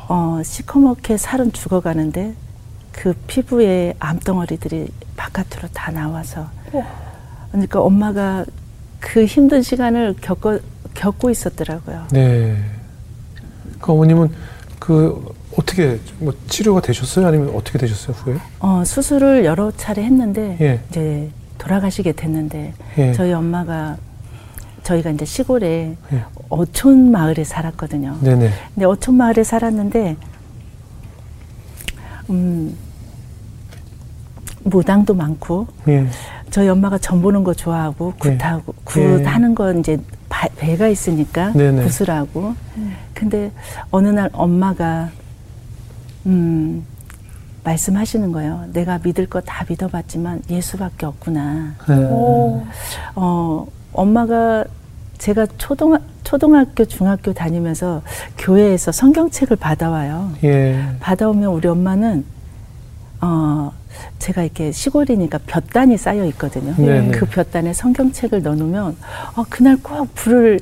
어 0.09 0.41
시커멓게 0.43 1.17
살은 1.17 1.53
죽어가는데 1.53 2.35
그 2.93 3.13
피부에 3.27 3.95
암덩어리들이 3.99 4.89
바깥으로 5.17 5.69
다 5.73 5.93
나와서. 5.93 6.49
그러니까 7.51 7.81
엄마가 7.81 8.45
그 9.01 9.25
힘든 9.25 9.63
시간을 9.63 10.17
겪어 10.21 10.59
겪고 10.95 11.31
있었더라고요. 11.31 12.07
네. 12.11 12.57
그 13.81 13.93
어머님은 13.93 14.31
그 14.79 15.35
어떻게 15.59 15.99
뭐 16.19 16.33
치료가 16.49 16.81
되셨어요? 16.81 17.27
아니면 17.27 17.51
어떻게 17.55 17.79
되셨어요 17.79 18.17
후에? 18.17 18.37
어, 18.61 18.83
수술을 18.85 19.45
여러 19.45 19.71
차례 19.71 20.03
했는데 20.05 20.57
예. 20.61 20.81
이제 20.91 21.31
돌아가시게 21.59 22.13
됐는데 22.13 22.75
예. 22.99 23.13
저희 23.13 23.33
엄마가 23.33 23.97
저희가 24.83 25.11
이제 25.11 25.25
시골에 25.25 25.97
예. 26.13 26.25
어촌 26.49 27.11
마을에 27.11 27.43
살았거든요. 27.43 28.19
네네. 28.21 28.51
근데 28.75 28.87
어촌 28.87 29.17
마을에 29.17 29.43
살았는데 29.43 30.17
음 32.31 32.77
무당도 34.63 35.15
많고 35.15 35.67
예. 35.89 36.07
저희 36.51 36.69
엄마가 36.69 36.99
전 36.99 37.21
보는 37.23 37.45
거 37.45 37.53
좋아하고 37.55 38.15
예. 38.25 38.37
굿하고 38.37 38.75
예. 38.97 39.19
굿하는 39.25 39.55
건 39.55 39.81
이제 39.81 39.99
바- 40.29 40.49
배가 40.57 40.89
있으니까 40.89 41.53
네네. 41.53 41.85
굿을 41.87 42.11
하고 42.11 42.55
근데 43.15 43.51
어느 43.91 44.09
날 44.09 44.31
엄마가 44.33 45.11
음 46.27 46.85
말씀하시는 47.65 48.31
거예요. 48.33 48.65
내가 48.73 48.99
믿을 49.03 49.27
거 49.27 49.41
다 49.41 49.65
믿어봤지만 49.69 50.43
예수밖에 50.49 51.07
없구나. 51.07 51.75
네. 51.89 51.95
오. 51.97 52.65
어 53.17 53.67
엄마가 53.93 54.65
제가 55.19 55.47
초등 55.59 55.97
초등학교 56.23 56.85
중학교 56.85 57.33
다니면서 57.33 58.03
교회에서 58.39 58.93
성경책을 58.93 59.57
받아와요. 59.57 60.33
예. 60.45 60.81
받아오면 61.01 61.51
우리 61.51 61.67
엄마는 61.69 62.25
어 63.21 63.73
제가 64.19 64.43
이렇게 64.43 64.73
시골이니까 64.73 65.39
볕단이 65.47 65.97
쌓여 65.97 66.25
있거든요. 66.27 66.75
네네. 66.77 67.13
그 67.13 67.27
볕단에 67.27 67.73
성경책을 67.73 68.43
넣어놓으면 68.43 68.97
어 69.37 69.45
그날 69.49 69.77
꼭 69.83 70.15
불을 70.15 70.61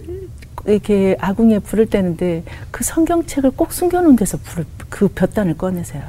이렇게 0.67 1.17
아궁이에 1.21 1.59
불을 1.61 1.87
떼는데 1.87 2.45
그 2.71 2.85
성경책을 2.85 3.53
꼭 3.53 3.73
숨겨놓은 3.73 4.17
데서 4.17 4.39
불을 4.43 4.65
그 4.89 5.09
볕단을 5.09 5.57
꺼내세요. 5.57 6.03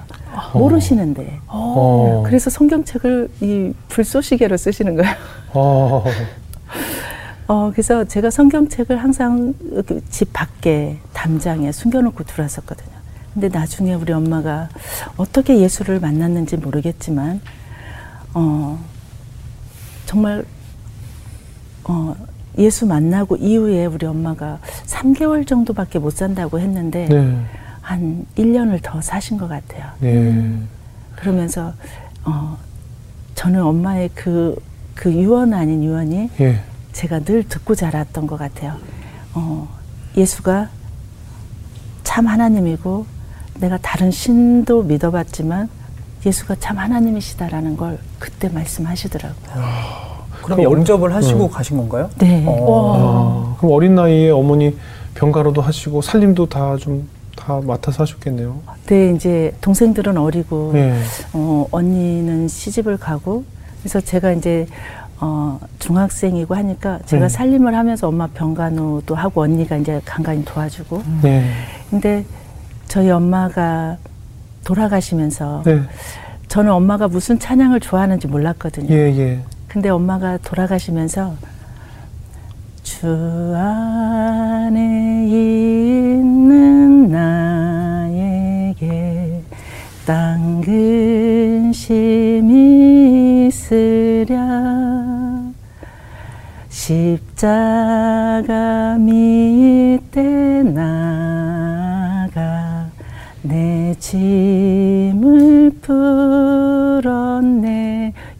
모르시는데. 0.53 1.39
어. 1.47 2.23
그래서 2.25 2.49
성경책을 2.49 3.29
이 3.41 3.73
불쏘시개로 3.89 4.57
쓰시는 4.57 4.95
거예요. 4.95 5.13
어. 5.53 6.03
어, 7.47 7.71
그래서 7.71 8.03
제가 8.05 8.29
성경책을 8.29 8.97
항상 8.97 9.53
이렇게 9.71 10.01
집 10.09 10.33
밖에 10.33 10.97
담장에 11.13 11.71
숨겨놓고 11.71 12.23
들어왔었거든요. 12.23 12.94
근데 13.35 13.49
나중에 13.49 13.93
우리 13.93 14.13
엄마가 14.13 14.69
어떻게 15.17 15.59
예수를 15.59 15.99
만났는지 15.99 16.55
모르겠지만, 16.55 17.41
어, 18.33 18.79
정말, 20.05 20.45
어, 21.83 22.15
예수 22.57 22.85
만나고 22.85 23.35
이후에 23.35 23.87
우리 23.87 24.05
엄마가 24.05 24.59
3개월 24.85 25.45
정도밖에 25.45 25.99
못 25.99 26.11
산다고 26.11 26.61
했는데, 26.61 27.09
네. 27.09 27.45
한 27.81 28.25
1년을 28.37 28.79
더 28.81 29.01
사신 29.01 29.37
것 29.37 29.49
같아요. 29.49 29.83
예. 30.03 30.57
그러면서, 31.17 31.73
어, 32.23 32.57
저는 33.35 33.61
엄마의 33.61 34.11
그, 34.15 34.55
그 34.95 35.11
유언 35.11 35.53
아닌 35.53 35.83
유언이 35.83 36.29
예. 36.39 36.61
제가 36.93 37.19
늘 37.19 37.43
듣고 37.43 37.75
자랐던 37.75 38.27
것 38.27 38.37
같아요. 38.37 38.77
어, 39.33 39.67
예수가 40.15 40.69
참 42.05 42.27
하나님이고 42.27 43.14
내가 43.59 43.77
다른 43.81 44.11
신도 44.11 44.83
믿어봤지만 44.83 45.69
예수가 46.25 46.55
참 46.59 46.77
하나님이시다라는 46.77 47.77
걸 47.77 47.99
그때 48.19 48.49
말씀하시더라고요. 48.49 49.35
그럼 50.43 50.63
영접을 50.63 51.13
하시고 51.13 51.49
가신 51.49 51.77
건가요? 51.77 52.09
네. 52.17 52.43
어. 52.47 53.53
아, 53.55 53.57
그럼 53.59 53.73
어린 53.73 53.95
나이에 53.95 54.29
어머니 54.29 54.75
병가로도 55.15 55.61
하시고 55.61 56.01
살림도 56.01 56.47
다 56.47 56.77
좀 56.77 57.07
다 57.35 57.59
맡아서 57.61 58.03
하셨겠네요. 58.03 58.59
네, 58.85 59.11
이제 59.13 59.53
동생들은 59.59 60.15
어리고 60.17 60.71
예. 60.75 60.95
어, 61.33 61.67
언니는 61.69 62.47
시집을 62.47 62.95
가고 62.95 63.43
그래서 63.81 63.99
제가 63.99 64.31
이제 64.31 64.65
어, 65.19 65.59
중학생이고 65.79 66.55
하니까 66.55 66.99
제가 67.05 67.23
네. 67.27 67.29
살림을 67.29 67.75
하면서 67.75 68.07
엄마 68.07 68.25
병간호도 68.27 69.15
하고 69.15 69.41
언니가 69.41 69.75
이제 69.75 70.01
간간히 70.05 70.45
도와주고 70.45 71.03
네. 71.21 71.45
근데 71.89 72.23
저희 72.87 73.09
엄마가 73.09 73.97
돌아가시면서 74.63 75.63
네. 75.65 75.81
저는 76.47 76.71
엄마가 76.71 77.07
무슨 77.07 77.39
찬양을 77.39 77.79
좋아하는지 77.79 78.27
몰랐거든요. 78.27 78.93
예, 78.93 79.15
예. 79.17 79.39
근데 79.67 79.89
엄마가 79.89 80.37
돌아가시면서 80.37 81.35
주안 82.83 84.44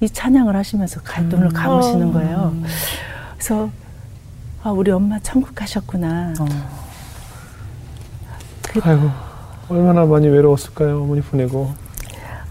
이 0.05 0.09
찬양을 0.09 0.55
하시면서 0.55 1.01
갈 1.01 1.25
눈을 1.25 1.49
감으시는 1.49 2.13
거예요. 2.13 2.55
그래서 3.33 3.69
아 4.63 4.69
우리 4.69 4.91
엄마 4.91 5.17
천국 5.19 5.55
가셨구나. 5.55 6.33
아이고 8.83 9.09
얼마나 9.67 10.05
많이 10.05 10.27
외로웠을까요 10.27 11.01
어머니 11.01 11.21
보내고. 11.21 11.73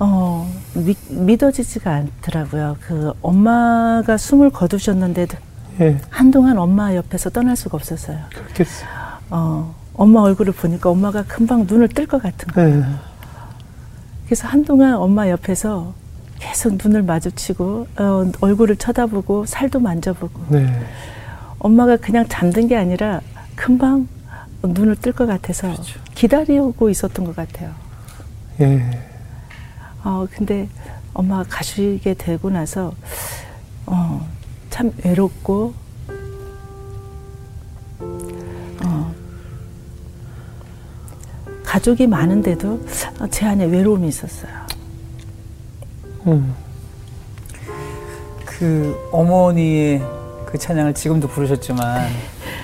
어 0.01 0.51
미, 0.75 0.97
믿어지지가 1.09 1.93
않더라고요. 1.95 2.77
그 2.81 3.13
엄마가 3.23 4.17
숨을 4.17 4.51
거두셨는데도 4.51 5.37
예, 5.81 6.01
한동안 6.11 6.59
엄마 6.59 6.95
옆에서 6.97 7.31
떠날 7.31 7.55
수가 7.55 7.77
없었어요. 7.77 8.19
그렇겠어요. 8.35 8.89
어 9.31 9.75
엄마 9.95 10.21
얼굴을 10.23 10.53
보니까 10.55 10.91
엄마가 10.91 11.23
금방 11.23 11.67
눈을 11.69 11.89
뜰 11.89 12.09
것 12.09 12.21
같은 12.21 12.49
거. 12.49 12.63
네. 12.65 12.83
그래서 14.25 14.49
한동안 14.49 14.95
엄마 14.95 15.29
옆에서 15.29 15.95
계속 16.45 16.77
눈을 16.83 17.03
마주치고 17.03 17.87
어, 17.99 18.33
얼굴을 18.41 18.77
쳐다보고 18.77 19.47
살도 19.47 19.81
만져보고 19.81 20.41
네. 20.51 20.67
엄마가 21.59 21.97
그냥 21.97 22.27
잠든 22.29 22.69
게 22.69 22.77
아니라 22.77 23.23
금방 23.57 24.07
눈을 24.63 24.97
뜰 24.97 25.13
것 25.15 25.27
같아서 25.27 25.75
기다리고 26.15 26.91
있었던 26.91 27.25
것 27.25 27.35
같아요. 27.35 27.73
예. 28.61 28.83
어, 30.05 30.27
근데 30.31 30.69
엄마가 31.15 31.45
가시게 31.49 32.15
되고 32.15 32.51
나서, 32.51 32.93
어, 33.87 34.27
참 34.69 34.93
외롭고, 35.05 35.73
어, 38.85 39.15
가족이 41.65 42.07
많은데도 42.07 42.81
어, 43.21 43.27
제 43.31 43.47
안에 43.47 43.65
외로움이 43.67 44.09
있었어요. 44.09 44.64
음. 46.27 46.55
그 48.45 48.97
어머니의 49.13 50.03
그 50.47 50.59
찬양을 50.59 50.95
지금도 50.95 51.29
부르셨지만 51.29 52.09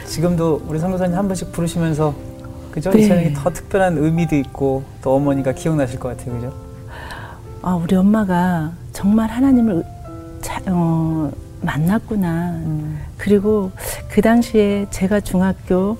지금도 0.07 0.63
우리 0.67 0.79
선교사님 0.79 1.17
한 1.17 1.27
번씩 1.27 1.53
부르시면서 1.53 2.15
그죠? 2.71 2.91
이 2.91 2.97
네. 3.03 3.09
찬양이 3.09 3.35
더 3.35 3.51
특별한 3.51 3.99
의미도 3.99 4.37
있고 4.37 4.85
또 5.03 5.15
어머니가 5.17 5.53
기억나실 5.53 5.99
것 5.99 6.17
같아요, 6.17 6.35
그죠? 6.37 6.55
아, 7.63 7.75
우리 7.75 7.95
엄마가 7.97 8.73
정말 8.93 9.29
하나님을 9.29 9.85
자- 10.41 10.63
어, 10.67 11.31
만났구나. 11.61 12.61
그리고 13.19 13.71
그 14.09 14.23
당시에 14.23 14.87
제가 14.91 15.21
중학교 15.21 15.99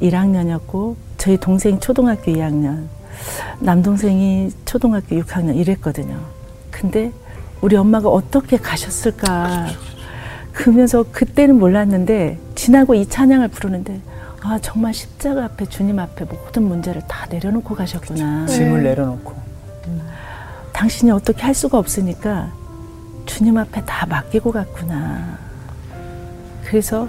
1학년이었고 0.00 0.96
저희 1.18 1.36
동생이 1.38 1.80
초등학교 1.80 2.30
2학년, 2.32 2.84
남동생이 3.60 4.50
초등학교 4.64 5.16
6학년 5.16 5.56
이랬거든요. 5.56 6.18
근데 6.82 7.12
우리 7.60 7.76
엄마가 7.76 8.08
어떻게 8.08 8.56
가셨을까? 8.56 9.68
그러면서 10.52 11.04
그때는 11.12 11.58
몰랐는데 11.60 12.38
지나고 12.56 12.94
이 12.94 13.06
찬양을 13.08 13.48
부르는데 13.48 14.00
아 14.42 14.58
정말 14.60 14.92
십자가 14.92 15.44
앞에 15.44 15.66
주님 15.66 16.00
앞에 16.00 16.24
모든 16.24 16.64
문제를 16.64 17.02
다 17.06 17.26
내려놓고 17.30 17.76
가셨구나. 17.76 18.46
짐을 18.46 18.82
내려놓고 18.82 19.32
당신이 20.72 21.12
어떻게 21.12 21.42
할 21.42 21.54
수가 21.54 21.78
없으니까 21.78 22.52
주님 23.26 23.56
앞에 23.56 23.84
다 23.84 24.04
맡기고 24.06 24.50
갔구나. 24.50 25.38
그래서 26.64 27.06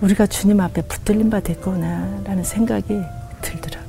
우리가 0.00 0.26
주님 0.28 0.60
앞에 0.60 0.82
붙들림 0.82 1.28
바 1.28 1.40
됐구나라는 1.40 2.44
생각이 2.44 3.00
들더라고요. 3.42 3.83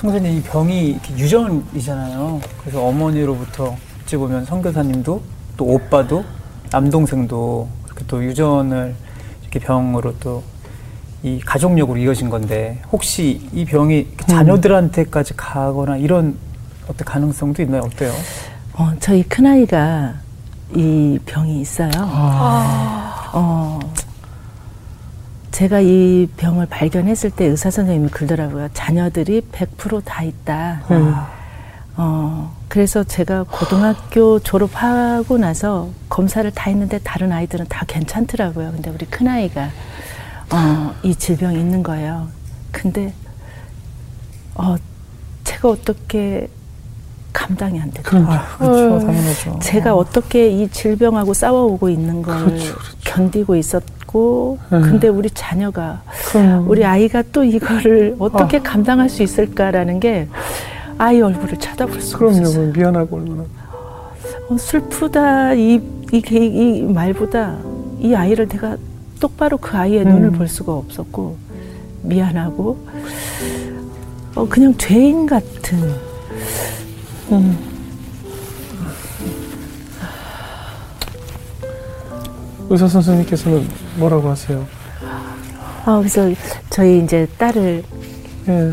선교사님 0.00 0.38
이 0.38 0.42
병이 0.42 0.88
이렇게 0.92 1.14
유전이잖아요. 1.18 2.40
그래서 2.60 2.82
어머니로부터 2.82 3.76
어찌 4.02 4.16
보면 4.16 4.44
선교사님도 4.46 5.22
또 5.56 5.64
오빠도 5.64 6.24
남동생도 6.72 7.68
그렇게 7.84 8.04
또 8.06 8.24
유전을 8.24 8.94
이렇게 9.42 9.58
병으로 9.58 10.18
또 10.18 10.42
이 11.22 11.38
가족력으로 11.40 11.98
이어진 11.98 12.30
건데 12.30 12.80
혹시 12.90 13.46
이 13.52 13.66
병이 13.66 13.94
이렇게 13.98 14.24
자녀들한테까지 14.26 15.34
가거나 15.36 15.98
이런 15.98 16.34
어떤 16.88 17.04
가능성도 17.04 17.60
있나요? 17.62 17.82
어때요? 17.82 18.10
어, 18.72 18.90
저희 19.00 19.22
큰아이가 19.24 20.14
이 20.74 21.18
병이 21.26 21.60
있어요. 21.60 21.90
아. 21.94 23.30
어, 23.34 23.78
제가 25.50 25.80
이 25.80 26.28
병을 26.36 26.66
발견했을 26.66 27.30
때 27.30 27.46
의사 27.46 27.70
선생님이 27.70 28.10
그러더라고요. 28.10 28.68
자녀들이 28.72 29.42
100%다 29.52 30.22
있다. 30.22 30.82
음. 30.90 31.14
어, 31.96 32.56
그래서 32.68 33.02
제가 33.04 33.44
고등학교 33.50 34.38
졸업하고 34.38 35.38
나서 35.38 35.88
검사를 36.08 36.48
다 36.50 36.70
했는데 36.70 36.98
다른 37.02 37.32
아이들은 37.32 37.66
다 37.68 37.84
괜찮더라고요. 37.86 38.72
근데 38.72 38.90
우리 38.90 39.06
큰아이가, 39.06 39.68
어, 40.52 40.94
이 41.02 41.14
질병이 41.14 41.58
있는 41.58 41.82
거예요. 41.82 42.28
근데, 42.70 43.12
어, 44.54 44.76
제가 45.44 45.68
어떻게 45.68 46.48
감당이 47.32 47.80
안. 47.80 47.90
그럼 48.02 48.26
그렇죠, 48.58 49.06
당연하죠. 49.06 49.58
제가 49.60 49.94
어떻게 49.94 50.48
이 50.48 50.68
질병하고 50.68 51.34
싸워오고 51.34 51.88
있는 51.88 52.22
걸 52.22 52.44
그렇죠, 52.44 52.76
견디고 53.04 53.56
있었 53.56 53.82
고, 54.14 54.58
음. 54.72 54.82
근데 54.82 55.06
우리 55.06 55.30
자녀가, 55.30 56.02
그럼 56.32 56.68
우리 56.68 56.84
아이가 56.84 57.22
또 57.30 57.44
이거를 57.44 58.16
어떻게 58.18 58.58
감당할 58.58 59.08
수 59.08 59.22
있을까라는 59.22 60.00
게 60.00 60.26
아이 60.98 61.20
얼굴을 61.20 61.56
쳐다볼 61.58 62.00
수가 62.00 62.18
그럼요. 62.18 62.38
없었어요. 62.40 62.72
미안하고 62.72 63.16
얼마나. 63.16 63.44
어, 64.48 64.58
슬프다 64.58 65.54
이, 65.54 65.80
이, 66.12 66.22
이, 66.28 66.36
이 66.36 66.82
말보다 66.82 67.56
이 68.00 68.12
아이를 68.12 68.48
내가 68.48 68.76
똑바로 69.20 69.56
그 69.58 69.76
아이의 69.76 70.02
음. 70.02 70.08
눈을 70.08 70.30
볼 70.32 70.48
수가 70.48 70.72
없었고 70.74 71.36
미안하고 72.02 72.78
어, 74.34 74.48
그냥 74.48 74.74
죄인 74.76 75.26
같은 75.26 75.78
의사 82.70 82.86
선생님께서는 82.86 83.68
뭐라고 83.96 84.28
하세요? 84.30 84.64
어, 85.84 85.98
그래서 85.98 86.30
저희 86.70 87.02
이제 87.02 87.26
딸을 87.36 87.82
예. 88.48 88.72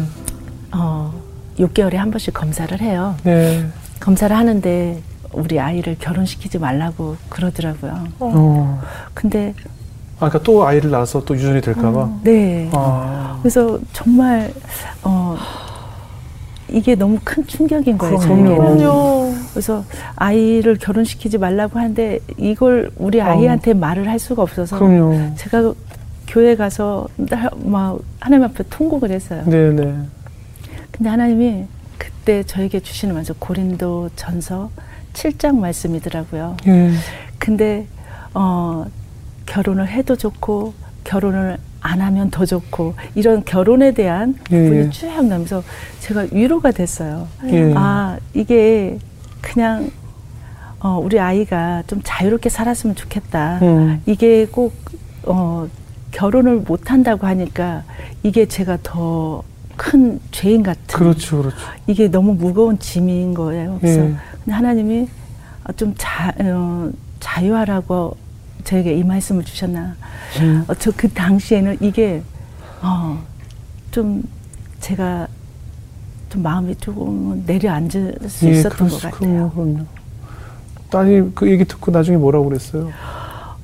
어, 0.71 1.11
6개월에 1.57 1.95
한 1.95 2.11
번씩 2.11 2.33
검사를 2.33 2.79
해요. 2.79 3.15
네. 3.23 3.65
검사를 3.99 4.35
하는데 4.35 5.01
우리 5.33 5.59
아이를 5.59 5.97
결혼시키지 5.99 6.59
말라고 6.59 7.17
그러더라고요. 7.29 8.07
어. 8.19 8.81
근데 9.15 9.55
아, 10.19 10.29
그러니까 10.29 10.39
또 10.43 10.65
아이를 10.65 10.91
낳아서 10.91 11.23
또 11.25 11.35
유전이 11.35 11.61
될까봐. 11.61 12.19
네. 12.23 12.69
아. 12.73 13.39
그래서 13.41 13.79
정말 13.93 14.53
어 15.03 15.35
이게 16.69 16.93
너무 16.95 17.17
큰 17.23 17.45
충격인 17.47 17.97
거예요. 17.97 18.17
그럼요. 18.17 18.45
저에게는. 18.45 19.46
그래서 19.57 19.83
아이를 20.15 20.75
결혼시키지 20.75 21.39
말라고 21.39 21.79
하는데 21.79 22.19
이걸 22.37 22.91
우리 22.95 23.19
아이한테 23.19 23.73
말을 23.73 24.07
할 24.07 24.19
수가 24.19 24.43
없어서 24.43 24.77
그럼요. 24.77 25.33
제가 25.35 25.73
교회 26.27 26.55
가서 26.55 27.07
나- 27.17 27.49
막 27.55 27.97
하나님 28.19 28.45
앞에 28.45 28.63
통곡을 28.69 29.09
했어요. 29.09 29.43
네네. 29.47 29.95
근데 30.91 31.09
하나님이 31.09 31.65
그때 31.97 32.43
저에게 32.43 32.79
주시는 32.81 33.15
말씀 33.15 33.33
고린도 33.39 34.11
전서 34.15 34.69
7장 35.13 35.57
말씀이더라고요. 35.57 36.57
예. 36.67 36.91
근데 37.39 37.87
어 38.35 38.85
결혼을 39.47 39.87
해도 39.87 40.15
좋고 40.15 40.75
결혼을 41.03 41.57
안 41.81 42.01
하면 42.01 42.29
더 42.29 42.45
좋고 42.45 42.93
이런 43.15 43.43
결혼에 43.43 43.91
대한 43.93 44.35
예, 44.51 44.59
부분이 44.61 44.77
예. 44.85 44.89
쭉 44.91 45.07
나면서 45.07 45.63
제가 46.01 46.27
위로가 46.31 46.69
됐어요. 46.71 47.27
예. 47.45 47.73
아 47.75 48.17
이게 48.35 48.99
그냥 49.41 49.91
어 50.79 50.99
우리 51.01 51.19
아이가 51.19 51.83
좀 51.87 52.01
자유롭게 52.03 52.49
살았으면 52.49 52.95
좋겠다. 52.95 53.59
음. 53.61 54.01
이게 54.05 54.45
꼭 54.45 54.73
어, 55.23 55.67
결혼을 56.11 56.57
못 56.57 56.91
한다고 56.91 57.27
하니까 57.27 57.83
이게 58.23 58.45
제가 58.47 58.77
더 58.83 59.43
큰 59.77 60.19
죄인 60.31 60.63
같은 60.63 60.83
그렇죠, 60.87 61.37
그렇죠. 61.37 61.57
이게 61.85 62.09
너무 62.09 62.33
무거운 62.33 62.77
짐인 62.79 63.33
거예요. 63.35 63.77
그래서 63.79 64.01
예. 64.01 64.15
근데 64.43 64.51
하나님이 64.51 65.07
좀 65.77 65.93
자, 65.97 66.33
어, 66.39 66.89
자유하라고 67.19 68.17
저에게 68.63 68.95
이 68.95 69.03
말씀을 69.03 69.45
주셨나. 69.45 69.95
음. 70.41 70.65
어, 70.67 70.73
저그 70.73 71.09
당시에는 71.13 71.77
이게 71.79 72.23
어, 72.81 73.23
좀 73.91 74.23
제가 74.81 75.27
좀 76.29 76.43
마음이 76.43 76.75
조금 76.75 77.43
내려앉을 77.45 78.17
수 78.27 78.47
있었던 78.49 78.71
그럴 78.77 78.89
것 78.89 78.95
수- 78.97 79.09
같아요. 79.09 79.51
그럼요. 79.51 79.79
딸이 80.89 81.31
그 81.35 81.49
얘기 81.49 81.65
듣고 81.65 81.91
나중에 81.91 82.17
뭐라고 82.17 82.45
그랬어요? 82.49 82.89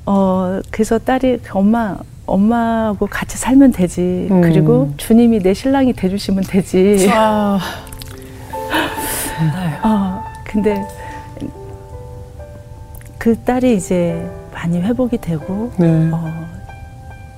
어, 0.05 0.59
그래서 0.71 0.97
딸이 0.99 1.39
엄마, 1.53 1.97
엄마하고 2.25 3.07
같이 3.07 3.37
살면 3.37 3.71
되지. 3.71 4.27
음. 4.31 4.41
그리고 4.41 4.93
주님이 4.97 5.39
내 5.39 5.53
신랑이 5.53 5.93
돼주시면 5.93 6.43
되지. 6.45 7.09
아, 7.11 7.59
어, 9.83 10.23
근데 10.43 10.85
그 13.17 13.35
딸이 13.43 13.75
이제 13.77 14.29
많이 14.53 14.81
회복이 14.81 15.17
되고, 15.19 15.71
네. 15.77 16.09
어, 16.11 16.45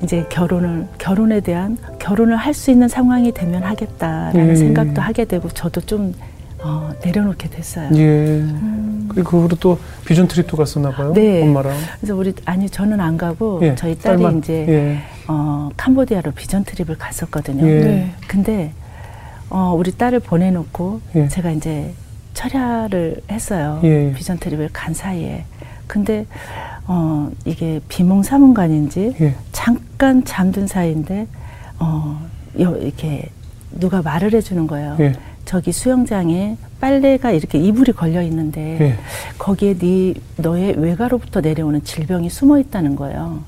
이제 0.04 0.26
결혼을, 0.30 0.88
결혼에 0.98 1.39
대한, 1.39 1.78
결혼을 2.00 2.36
할 2.36 2.54
수 2.54 2.72
있는 2.72 2.88
상황이 2.88 3.32
되면 3.32 3.64
하겠다라는 3.64 4.50
예. 4.50 4.56
생각도 4.56 5.02
하게 5.02 5.26
되고, 5.26 5.50
저도 5.50 5.82
좀, 5.82 6.14
어, 6.60 6.91
내려놓게 7.04 7.50
됐어요. 7.50 7.89
예. 7.96 8.02
음. 8.39 9.08
그리고 9.10 9.30
그 9.32 9.41
후로 9.43 9.56
또 9.60 9.78
비전 10.06 10.28
트립도 10.28 10.58
갔었나 10.58 10.91
봐요. 10.91 11.14
네. 11.14 11.43
엄마랑. 11.43 11.74
그래서 12.00 12.16
우리, 12.16 12.34
아니, 12.46 12.70
저는 12.70 13.00
안 13.00 13.18
가고, 13.18 13.60
예, 13.64 13.76
저희 13.76 13.98
딸이 13.98 14.22
딸만. 14.22 14.39
이제, 14.39 14.66
예. 14.68 14.98
어, 15.28 15.70
캄보디아로 15.78 16.32
비전 16.32 16.64
트립을 16.64 16.98
갔었거든요. 16.98 17.66
예. 17.68 17.80
네. 17.80 18.12
근데 18.28 18.72
어, 19.50 19.74
우리 19.78 19.91
딸을 19.91 20.20
보내놓고 20.22 21.02
예. 21.16 21.28
제가 21.28 21.52
이제 21.52 21.93
철야를 22.34 23.22
했어요. 23.32 23.80
예, 23.84 24.10
예. 24.10 24.14
비전 24.14 24.38
트립을 24.38 24.70
간 24.74 24.93
사이에. 24.93 25.46
근데 25.88 26.26
어, 26.88 27.29
이게 27.45 27.81
비몽사몽간인지 27.89 29.15
예. 29.19 29.36
잠깐 29.51 30.23
잠든 30.23 30.67
사이인데 30.67 31.27
어, 31.79 32.19
여, 32.59 32.75
이렇게 32.77 33.29
누가 33.71 34.01
말을 34.01 34.33
해주는 34.33 34.67
거예요. 34.67 34.95
예. 34.99 35.13
저기 35.45 35.71
수영장에 35.71 36.57
빨래가 36.81 37.31
이렇게 37.31 37.59
이불이 37.59 37.93
걸려 37.93 38.21
있는데 38.23 38.77
예. 38.81 38.97
거기에 39.38 39.75
네 39.77 40.13
너의 40.38 40.73
외가로부터 40.77 41.41
내려오는 41.41 41.83
질병이 41.83 42.29
숨어 42.29 42.59
있다는 42.59 42.95
거예요. 42.95 43.43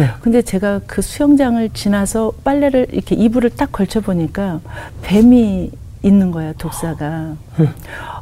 예. 0.00 0.10
근데 0.20 0.42
제가 0.42 0.80
그 0.86 1.02
수영장을 1.02 1.68
지나서 1.70 2.32
빨래를 2.44 2.88
이렇게 2.92 3.14
이불을 3.16 3.50
딱 3.50 3.72
걸쳐 3.72 4.00
보니까 4.00 4.60
뱀이 5.02 5.70
있는 6.02 6.30
거예요, 6.30 6.52
독사가. 6.54 7.34
예. 7.60 7.68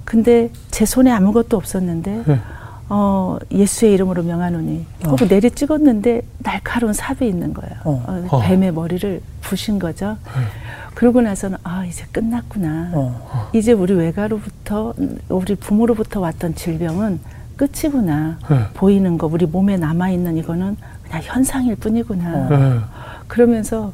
근데 0.04 0.50
제 0.70 0.84
손에 0.84 1.10
아무것도 1.10 1.56
없었는데 1.56 2.24
예. 2.28 2.38
어, 2.90 3.36
예수의 3.50 3.92
이름으로 3.94 4.22
명하노니 4.22 4.86
하고 5.02 5.16
내리 5.28 5.50
찍었는데 5.50 6.22
날카로운 6.38 6.92
삽이 6.92 7.28
있는 7.28 7.52
거예요. 7.52 7.74
어. 7.84 8.04
어, 8.06 8.26
어. 8.30 8.40
뱀의 8.40 8.72
머리를 8.72 9.20
부신 9.42 9.78
거죠. 9.78 10.16
그러고 10.94 11.20
나서는 11.20 11.58
아 11.62 11.84
이제 11.84 12.04
끝났구나. 12.10 12.90
어. 12.94 13.48
이제 13.52 13.72
우리 13.72 13.94
외가로부터 13.94 14.94
우리 15.28 15.54
부모로부터 15.54 16.20
왔던 16.20 16.54
질병은 16.54 17.20
끝이구나. 17.56 18.38
예. 18.50 18.64
보이는 18.74 19.18
거 19.18 19.26
우리 19.26 19.44
몸에 19.44 19.76
남아 19.76 20.10
있는 20.10 20.36
이거는 20.36 20.76
그냥 21.04 21.22
현상일 21.22 21.76
뿐이구나. 21.76 22.48
예. 22.50 22.80
그러면서 23.26 23.92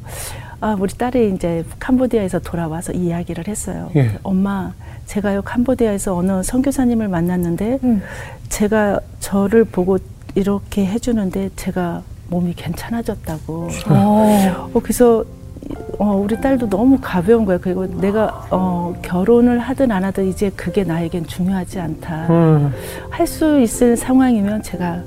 아 0.61 0.75
우리 0.79 0.93
딸이 0.93 1.33
이제 1.35 1.63
캄보디아에서 1.79 2.39
돌아와서 2.39 2.93
이 2.93 3.07
이야기를 3.07 3.47
했어요. 3.47 3.89
예. 3.95 4.17
엄마 4.23 4.73
제가요 5.05 5.41
캄보디아에서 5.41 6.15
어느 6.15 6.41
선교사님을 6.43 7.07
만났는데 7.07 7.79
음. 7.83 8.01
제가 8.49 8.99
저를 9.19 9.65
보고 9.65 9.97
이렇게 10.35 10.85
해주는데 10.85 11.51
제가 11.55 12.01
몸이 12.29 12.53
괜찮아졌다고. 12.55 13.69
어. 13.89 14.69
어, 14.73 14.79
그래서 14.81 15.23
어, 15.97 16.11
우리 16.15 16.39
딸도 16.39 16.69
너무 16.69 16.97
가벼운 17.01 17.45
거야. 17.45 17.57
그리고 17.57 17.85
내가 17.87 18.47
어, 18.51 18.95
결혼을 19.01 19.59
하든 19.59 19.91
안 19.91 20.03
하든 20.03 20.27
이제 20.27 20.49
그게 20.55 20.83
나에겐 20.83 21.25
중요하지 21.25 21.79
않다. 21.79 22.27
음. 22.29 22.73
할수 23.09 23.59
있을 23.59 23.95
상황이면 23.95 24.63
제가 24.63 25.03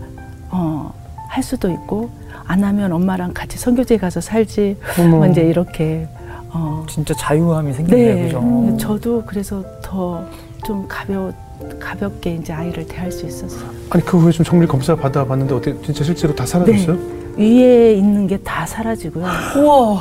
어, 0.50 0.92
할 1.28 1.42
수도 1.42 1.70
있고 1.70 2.10
안 2.48 2.64
하면 2.64 2.92
엄마랑 2.92 3.32
같이 3.34 3.58
선교지에 3.58 3.98
가서 3.98 4.20
살지. 4.20 4.76
어머. 4.98 5.16
뭐 5.18 5.26
이제 5.26 5.42
이렇게 5.42 6.08
어, 6.50 6.84
진짜 6.88 7.14
자유함이 7.14 7.74
생기네요, 7.74 8.14
네. 8.14 8.22
그죠? 8.24 8.40
음, 8.40 8.76
저도 8.78 9.22
그래서 9.26 9.62
더 9.82 10.24
좀 10.66 10.84
가벼 10.88 11.32
가볍게 11.78 12.34
이제 12.34 12.52
아이를 12.52 12.84
대할 12.88 13.12
수 13.12 13.24
있었어요. 13.24 13.70
아니 13.90 14.04
그 14.04 14.18
후에 14.18 14.32
좀 14.32 14.44
정밀 14.44 14.66
검사 14.66 14.96
받아봤는데 14.96 15.54
어때? 15.54 15.74
진짜 15.84 16.02
실제로 16.02 16.34
다 16.34 16.44
사라졌어요? 16.44 16.98
위에 17.36 17.94
있는 17.94 18.26
게 18.26 18.36
다 18.42 18.66
사라지고요. 18.66 19.24
우와. 19.56 20.00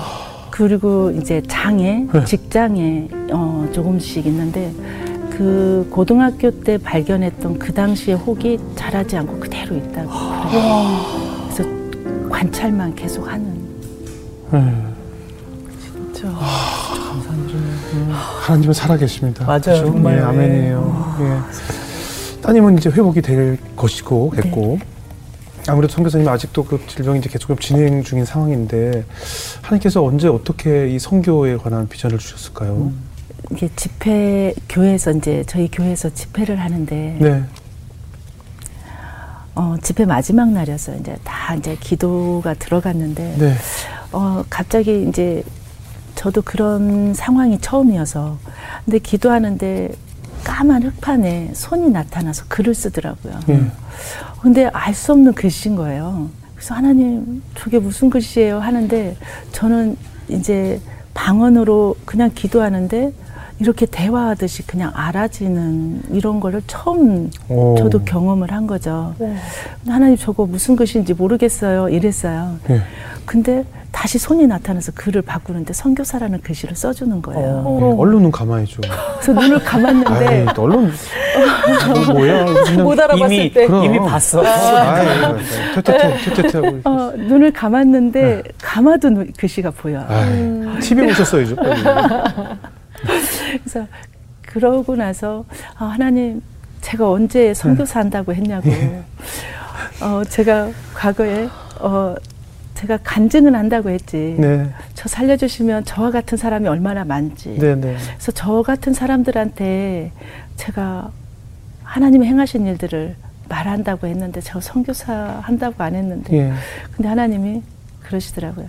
그리고 0.50 1.12
이제 1.12 1.43
장애, 1.48 2.06
네. 2.12 2.26
직장에 2.26 3.08
어, 3.32 3.70
조금씩 3.72 4.26
있는데 4.26 4.72
그 5.30 5.88
고등학교 5.91 6.50
때 6.50 6.80
발견했던 6.80 7.60
그 7.60 7.72
당시의 7.72 8.18
혹이 8.18 8.60
자라지 8.76 9.16
않고 9.18 9.39
그대로 9.39 9.76
있다고. 9.76 10.10
그래요. 10.50 11.27
관찰만 12.38 12.94
계속 12.94 13.28
하는. 13.28 13.48
예. 14.54 14.74
진짜. 15.82 16.30
감사한 16.30 17.50
일이네요. 17.50 18.14
하나님은 18.14 18.74
살아계십니다. 18.76 19.46
맞아요, 19.46 19.60
그죠? 19.62 19.86
정말. 19.86 20.18
예, 20.20 20.22
아멘이에요. 20.22 21.16
예. 21.22 22.42
따님은 22.42 22.78
이제 22.78 22.92
회복이 22.92 23.24
될 23.24 23.58
것이고 23.76 24.34
했고 24.38 24.78
아무래도 25.68 25.92
선교사님 25.94 26.30
아직도 26.30 26.64
그 26.66 26.80
질병이 26.86 27.20
이제 27.20 27.28
계속 27.28 27.60
진행 27.60 28.04
중인 28.04 28.24
상황인데 28.24 29.04
하나님께서 29.64 30.04
언제 30.04 30.28
어떻게 30.28 30.90
이 30.90 31.00
선교에 31.00 31.58
관한 31.58 31.90
비전을 31.90 32.20
주셨을까요? 32.20 32.92
이게 33.52 33.68
집회 33.76 34.54
교회에서 34.70 35.12
이제 35.12 35.44
저희 35.48 35.70
교회에서 35.72 36.12
집회를 36.14 36.60
하는데 36.60 37.18
네, 37.20 37.44
어, 39.58 39.76
집회 39.82 40.05
마지막 40.05 40.49
날이었어요. 40.51 40.97
이제 40.99 41.18
다 41.24 41.55
이제 41.55 41.76
기도가 41.80 42.53
들어갔는데 42.53 43.36
네, 43.39 43.53
어, 44.12 44.43
갑자기 44.51 45.03
이제 45.10 45.43
저도 46.14 46.43
그런 46.43 47.16
상황이 47.16 47.60
처음이어서 47.60 48.38
근데 48.86 48.99
기도하는데 48.99 49.91
까만 50.43 50.84
흑판에 50.84 51.51
손이 51.55 51.89
나타나서 51.89 52.45
글을 52.47 52.76
쓰더라고요. 52.76 53.39
예. 53.49 53.62
근데 54.41 54.68
알 54.68 54.93
수 54.93 55.12
없는 55.14 55.34
글씨인 55.34 55.76
거예요. 55.76 56.30
그래서 56.55 56.76
하나님 56.76 57.41
저게 57.55 57.80
무슨 57.80 58.12
글씨예요 58.12 58.60
하는데 58.60 59.18
저는 59.53 59.97
이제 60.30 60.80
방언으로 61.16 61.95
그냥 62.05 62.30
기도하는데 62.36 63.12
이렇게 63.60 63.86
대화하듯이 63.88 64.66
그냥 64.68 64.91
알아지는 64.93 66.03
이런 66.12 66.39
거를 66.39 66.62
처음 66.68 67.32
오. 67.49 67.76
저도 67.78 68.03
경험을 68.03 68.51
한 68.51 68.68
거죠. 68.68 69.16
네. 69.18 69.36
하나님 69.88 70.16
저거 70.16 70.45
무슨 70.45 70.76
글씨인지 70.76 71.16
모르겠어요. 71.16 71.89
이랬어요. 71.89 72.58
예. 72.70 72.82
근데 73.26 73.66
다시 73.91 74.20
손이 74.20 74.45
나타나서 74.45 74.91
글을 74.93 75.24
바꾸는데 75.24 75.74
선교사라는 75.74 76.41
글씨를 76.41 76.76
써주는 76.76 77.20
거예요. 77.24 77.64
어. 77.66 77.80
예. 77.82 77.99
얼른 77.99 78.22
눈 78.22 78.32
가만히 78.32 78.68
줘. 78.68 78.80
그래서 79.20 79.34
눈을 79.41 79.60
감았는데 79.64 80.28
아이, 80.28 80.45
또 80.53 80.62
얼른 80.64 80.91
뭐, 82.05 82.14
뭐야? 82.14 82.45
그냥 82.45 82.84
못 82.84 82.99
알아봤을 82.99 83.34
이미 83.34 83.51
때. 83.51 83.66
그럼. 83.66 83.84
이미 83.86 83.97
봤어. 83.99 84.43
아이, 84.45 85.05
퇴퇴퇴 85.76 86.18
퇴퇴퇴 86.26 86.58
하고. 86.60 86.80
어, 86.84 87.12
눈을 87.18 87.51
감았는데 87.51 88.43
감아도 88.62 89.10
눈- 89.10 89.34
글씨가 89.36 89.72
보여. 89.72 90.05
아이, 90.08 90.80
TV 90.80 91.08
보셨어야죠. 91.08 91.55
빨리. 91.55 91.82
그래서 93.58 93.88
그러고 94.41 94.95
나서 94.95 95.45
아, 95.78 95.86
하나님 95.86 96.41
제가 96.82 97.10
언제 97.10 97.53
선교사 97.53 97.99
한다고 97.99 98.34
했냐고. 98.34 98.70
어, 100.01 100.24
제가 100.24 100.72
과거에 100.93 101.49
어, 101.80 102.16
제가 102.76 102.99
간증은 103.03 103.55
한다고 103.55 103.89
했지. 103.89 104.36
네, 104.38 104.70
저 104.93 105.10
살려주시면 105.10 105.86
저와 105.86 106.12
같은 106.12 106.38
사람이 106.38 106.68
얼마나 106.68 107.03
많지. 107.03 107.58
네, 107.58 107.76
네. 107.76 107.97
그래서 107.97 108.32
저 108.32 108.62
같은 108.62 108.93
사람들한테 108.93 110.12
제가 110.58 111.12
하나님 111.84 112.24
행하신 112.24 112.68
일들을 112.68 113.16
말한다고 113.49 114.08
했는데 114.08 114.41
제가 114.41 114.60
선교사 114.60 115.39
한다고 115.41 115.84
안 115.84 115.95
했는데 115.95 116.38
예. 116.38 116.53
근데 116.95 117.08
하나님이 117.08 117.64
그러시더라고요. 118.03 118.68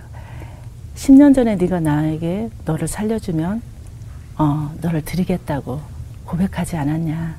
10년 0.95 1.35
전에 1.35 1.55
네가 1.55 1.79
나에게 1.79 2.49
너를 2.65 2.87
살려주면 2.87 3.61
어, 4.39 4.71
너를 4.81 5.03
드리겠다고 5.03 5.79
고백하지 6.25 6.77
않았냐. 6.77 7.35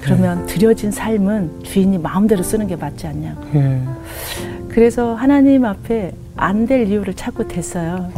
그러면 0.00 0.46
드려진 0.46 0.90
삶은 0.90 1.64
주인이 1.64 1.98
마음대로 1.98 2.42
쓰는 2.42 2.66
게 2.66 2.76
맞지 2.76 3.06
않냐고. 3.06 3.42
예. 3.54 3.82
그래서 4.68 5.14
하나님 5.14 5.64
앞에 5.64 6.12
안 6.36 6.66
될 6.66 6.86
이유를 6.88 7.14
찾고 7.14 7.48
됐어요. 7.48 8.10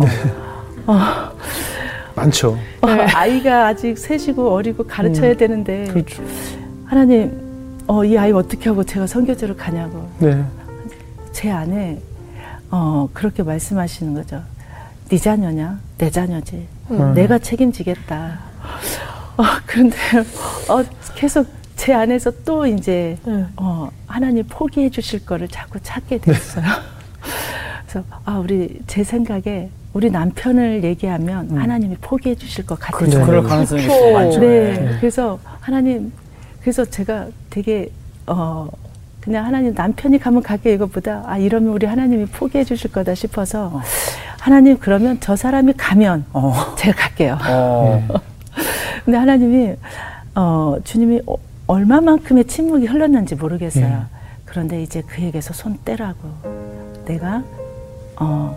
많죠. 2.14 2.59
어, 2.82 2.88
아이가 3.14 3.66
아직 3.68 3.97
셋이고 3.99 4.53
어리고 4.55 4.84
가르쳐야 4.86 5.34
되는데 5.36 5.84
그렇죠. 5.84 6.22
하나님 6.84 7.82
어, 7.86 8.05
이 8.05 8.16
아이 8.18 8.32
어떻게 8.32 8.68
하고 8.68 8.82
제가 8.84 9.07
선교지를 9.07 9.57
가냐고 9.57 10.09
네. 10.18 10.42
제 11.32 11.51
안에 11.51 12.01
어, 12.70 13.09
그렇게 13.12 13.42
말씀하시는 13.42 14.14
거죠. 14.14 14.42
네 15.09 15.18
자녀냐? 15.18 15.78
내 15.99 16.11
자녀지. 16.11 16.66
음. 16.91 17.14
내가 17.14 17.39
책임지겠다. 17.39 18.39
어, 19.37 19.43
그런데 19.66 19.97
어, 20.68 20.84
계속 21.14 21.47
제제 21.76 21.95
안에서 21.95 22.32
또 22.45 22.66
이제 22.66 23.16
네. 23.24 23.45
어, 23.57 23.89
하나님 24.09 24.45
포기해 24.49 24.91
주실 24.91 25.24
거를 25.24 25.47
자꾸 25.47 25.78
찾게 25.80 26.18
됐어요. 26.18 26.64
그래서 27.87 28.05
아 28.24 28.39
우리 28.39 28.80
제 28.89 29.05
생각에 29.05 29.70
우리 29.93 30.11
남편을 30.11 30.82
얘기하면 30.82 31.51
음. 31.53 31.59
하나님이 31.59 31.97
포기해 32.01 32.34
주실 32.34 32.66
것 32.66 32.76
같아요. 32.80 32.99
그렇죠. 32.99 33.18
네, 33.20 33.24
그럴 33.24 33.43
네. 33.43 33.49
가능성이 33.49 33.82
그렇죠. 33.87 34.12
많죠. 34.12 34.41
네. 34.41 34.97
그래서 34.99 35.39
하나님 35.61 36.12
그래서 36.61 36.84
제가 36.84 37.28
되게 37.51 37.91
어 38.26 38.68
그냥 39.20 39.47
하나님 39.47 39.72
남편이 39.72 40.18
가면 40.18 40.43
가게 40.43 40.74
이것보다 40.74 41.22
아 41.26 41.39
이러면 41.39 41.72
우리 41.72 41.87
하나님이 41.87 42.26
포기해 42.26 42.64
주실 42.64 42.91
거다 42.91 43.14
싶어서 43.14 43.66
어. 43.66 43.82
하나님 44.47 44.78
그러면 44.78 45.18
저 45.18 45.34
사람이 45.34 45.72
가면 45.72 46.26
어. 46.32 46.53
제가 46.78 46.97
갈게요. 46.97 47.36
어. 47.49 48.07
근데 49.05 49.18
하나님이 49.18 49.74
어 50.36 50.76
주님이 50.84 51.22
어, 51.26 51.34
얼마만큼의 51.66 52.44
침묵이 52.44 52.86
흘렀는지 52.86 53.34
모르겠어요. 53.34 53.84
예. 53.84 53.99
그런데 54.44 54.80
이제 54.80 55.03
그에게서 55.03 55.53
손 55.53 55.78
떼라고 55.84 56.20
내가 57.07 57.42
어 58.20 58.57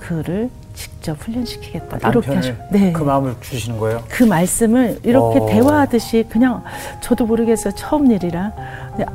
그를 0.00 0.48
직접 0.82 1.18
훈련시키겠다 1.20 2.08
이렇게 2.08 2.34
하시. 2.36 2.54
네. 2.70 2.92
그 2.92 3.02
마음을 3.02 3.34
주시는 3.40 3.80
거예요. 3.80 4.00
그 4.08 4.22
말씀을 4.22 5.00
이렇게 5.02 5.40
어. 5.40 5.46
대화하듯이 5.46 6.24
그냥 6.28 6.62
저도 7.00 7.26
모르겠어요. 7.26 7.74
처음 7.74 8.08
일이라. 8.12 8.52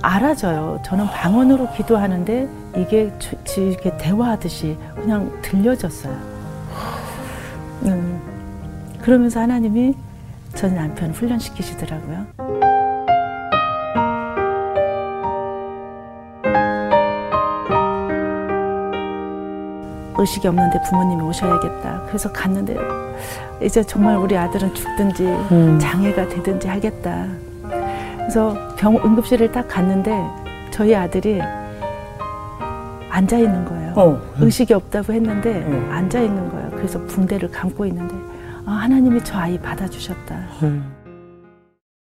알아져요. 0.01 0.81
저는 0.85 1.05
방언으로 1.07 1.71
기도하는데 1.71 2.49
이게 2.75 3.13
주- 3.17 3.37
지- 3.45 3.61
이렇게 3.61 3.95
대화하듯이 3.97 4.77
그냥 4.95 5.31
들려졌어요. 5.41 6.13
음. 7.83 8.19
그러면서 9.01 9.39
하나님이 9.39 9.93
전 10.55 10.75
남편 10.75 11.11
훈련시키시더라고요. 11.11 12.25
의식이 20.23 20.47
없는데 20.47 20.81
부모님이 20.83 21.21
오셔야겠다. 21.21 22.03
그래서 22.07 22.31
갔는데 22.31 22.77
이제 23.61 23.83
정말 23.83 24.17
우리 24.17 24.37
아들은 24.37 24.73
죽든지 24.73 25.25
음. 25.25 25.77
장애가 25.79 26.29
되든지 26.29 26.67
하겠다. 26.67 27.27
그래서 28.17 28.55
병 28.77 28.95
응급실을 28.95 29.51
딱 29.51 29.67
갔는데 29.67 30.25
저희 30.71 30.95
아들이 30.95 31.41
앉아 33.09 33.37
있는 33.37 33.65
거예요. 33.65 33.93
어. 33.95 34.21
의식이 34.39 34.73
없다고 34.73 35.13
했는데 35.13 35.49
음. 35.67 35.89
앉아 35.91 36.19
있는 36.19 36.49
거예요. 36.49 36.69
그래서 36.71 36.99
붕대를 37.05 37.51
감고 37.51 37.85
있는데 37.85 38.15
아, 38.65 38.71
하나님이 38.71 39.23
저 39.23 39.37
아이 39.37 39.59
받아주셨다. 39.59 40.35
음. 40.63 40.92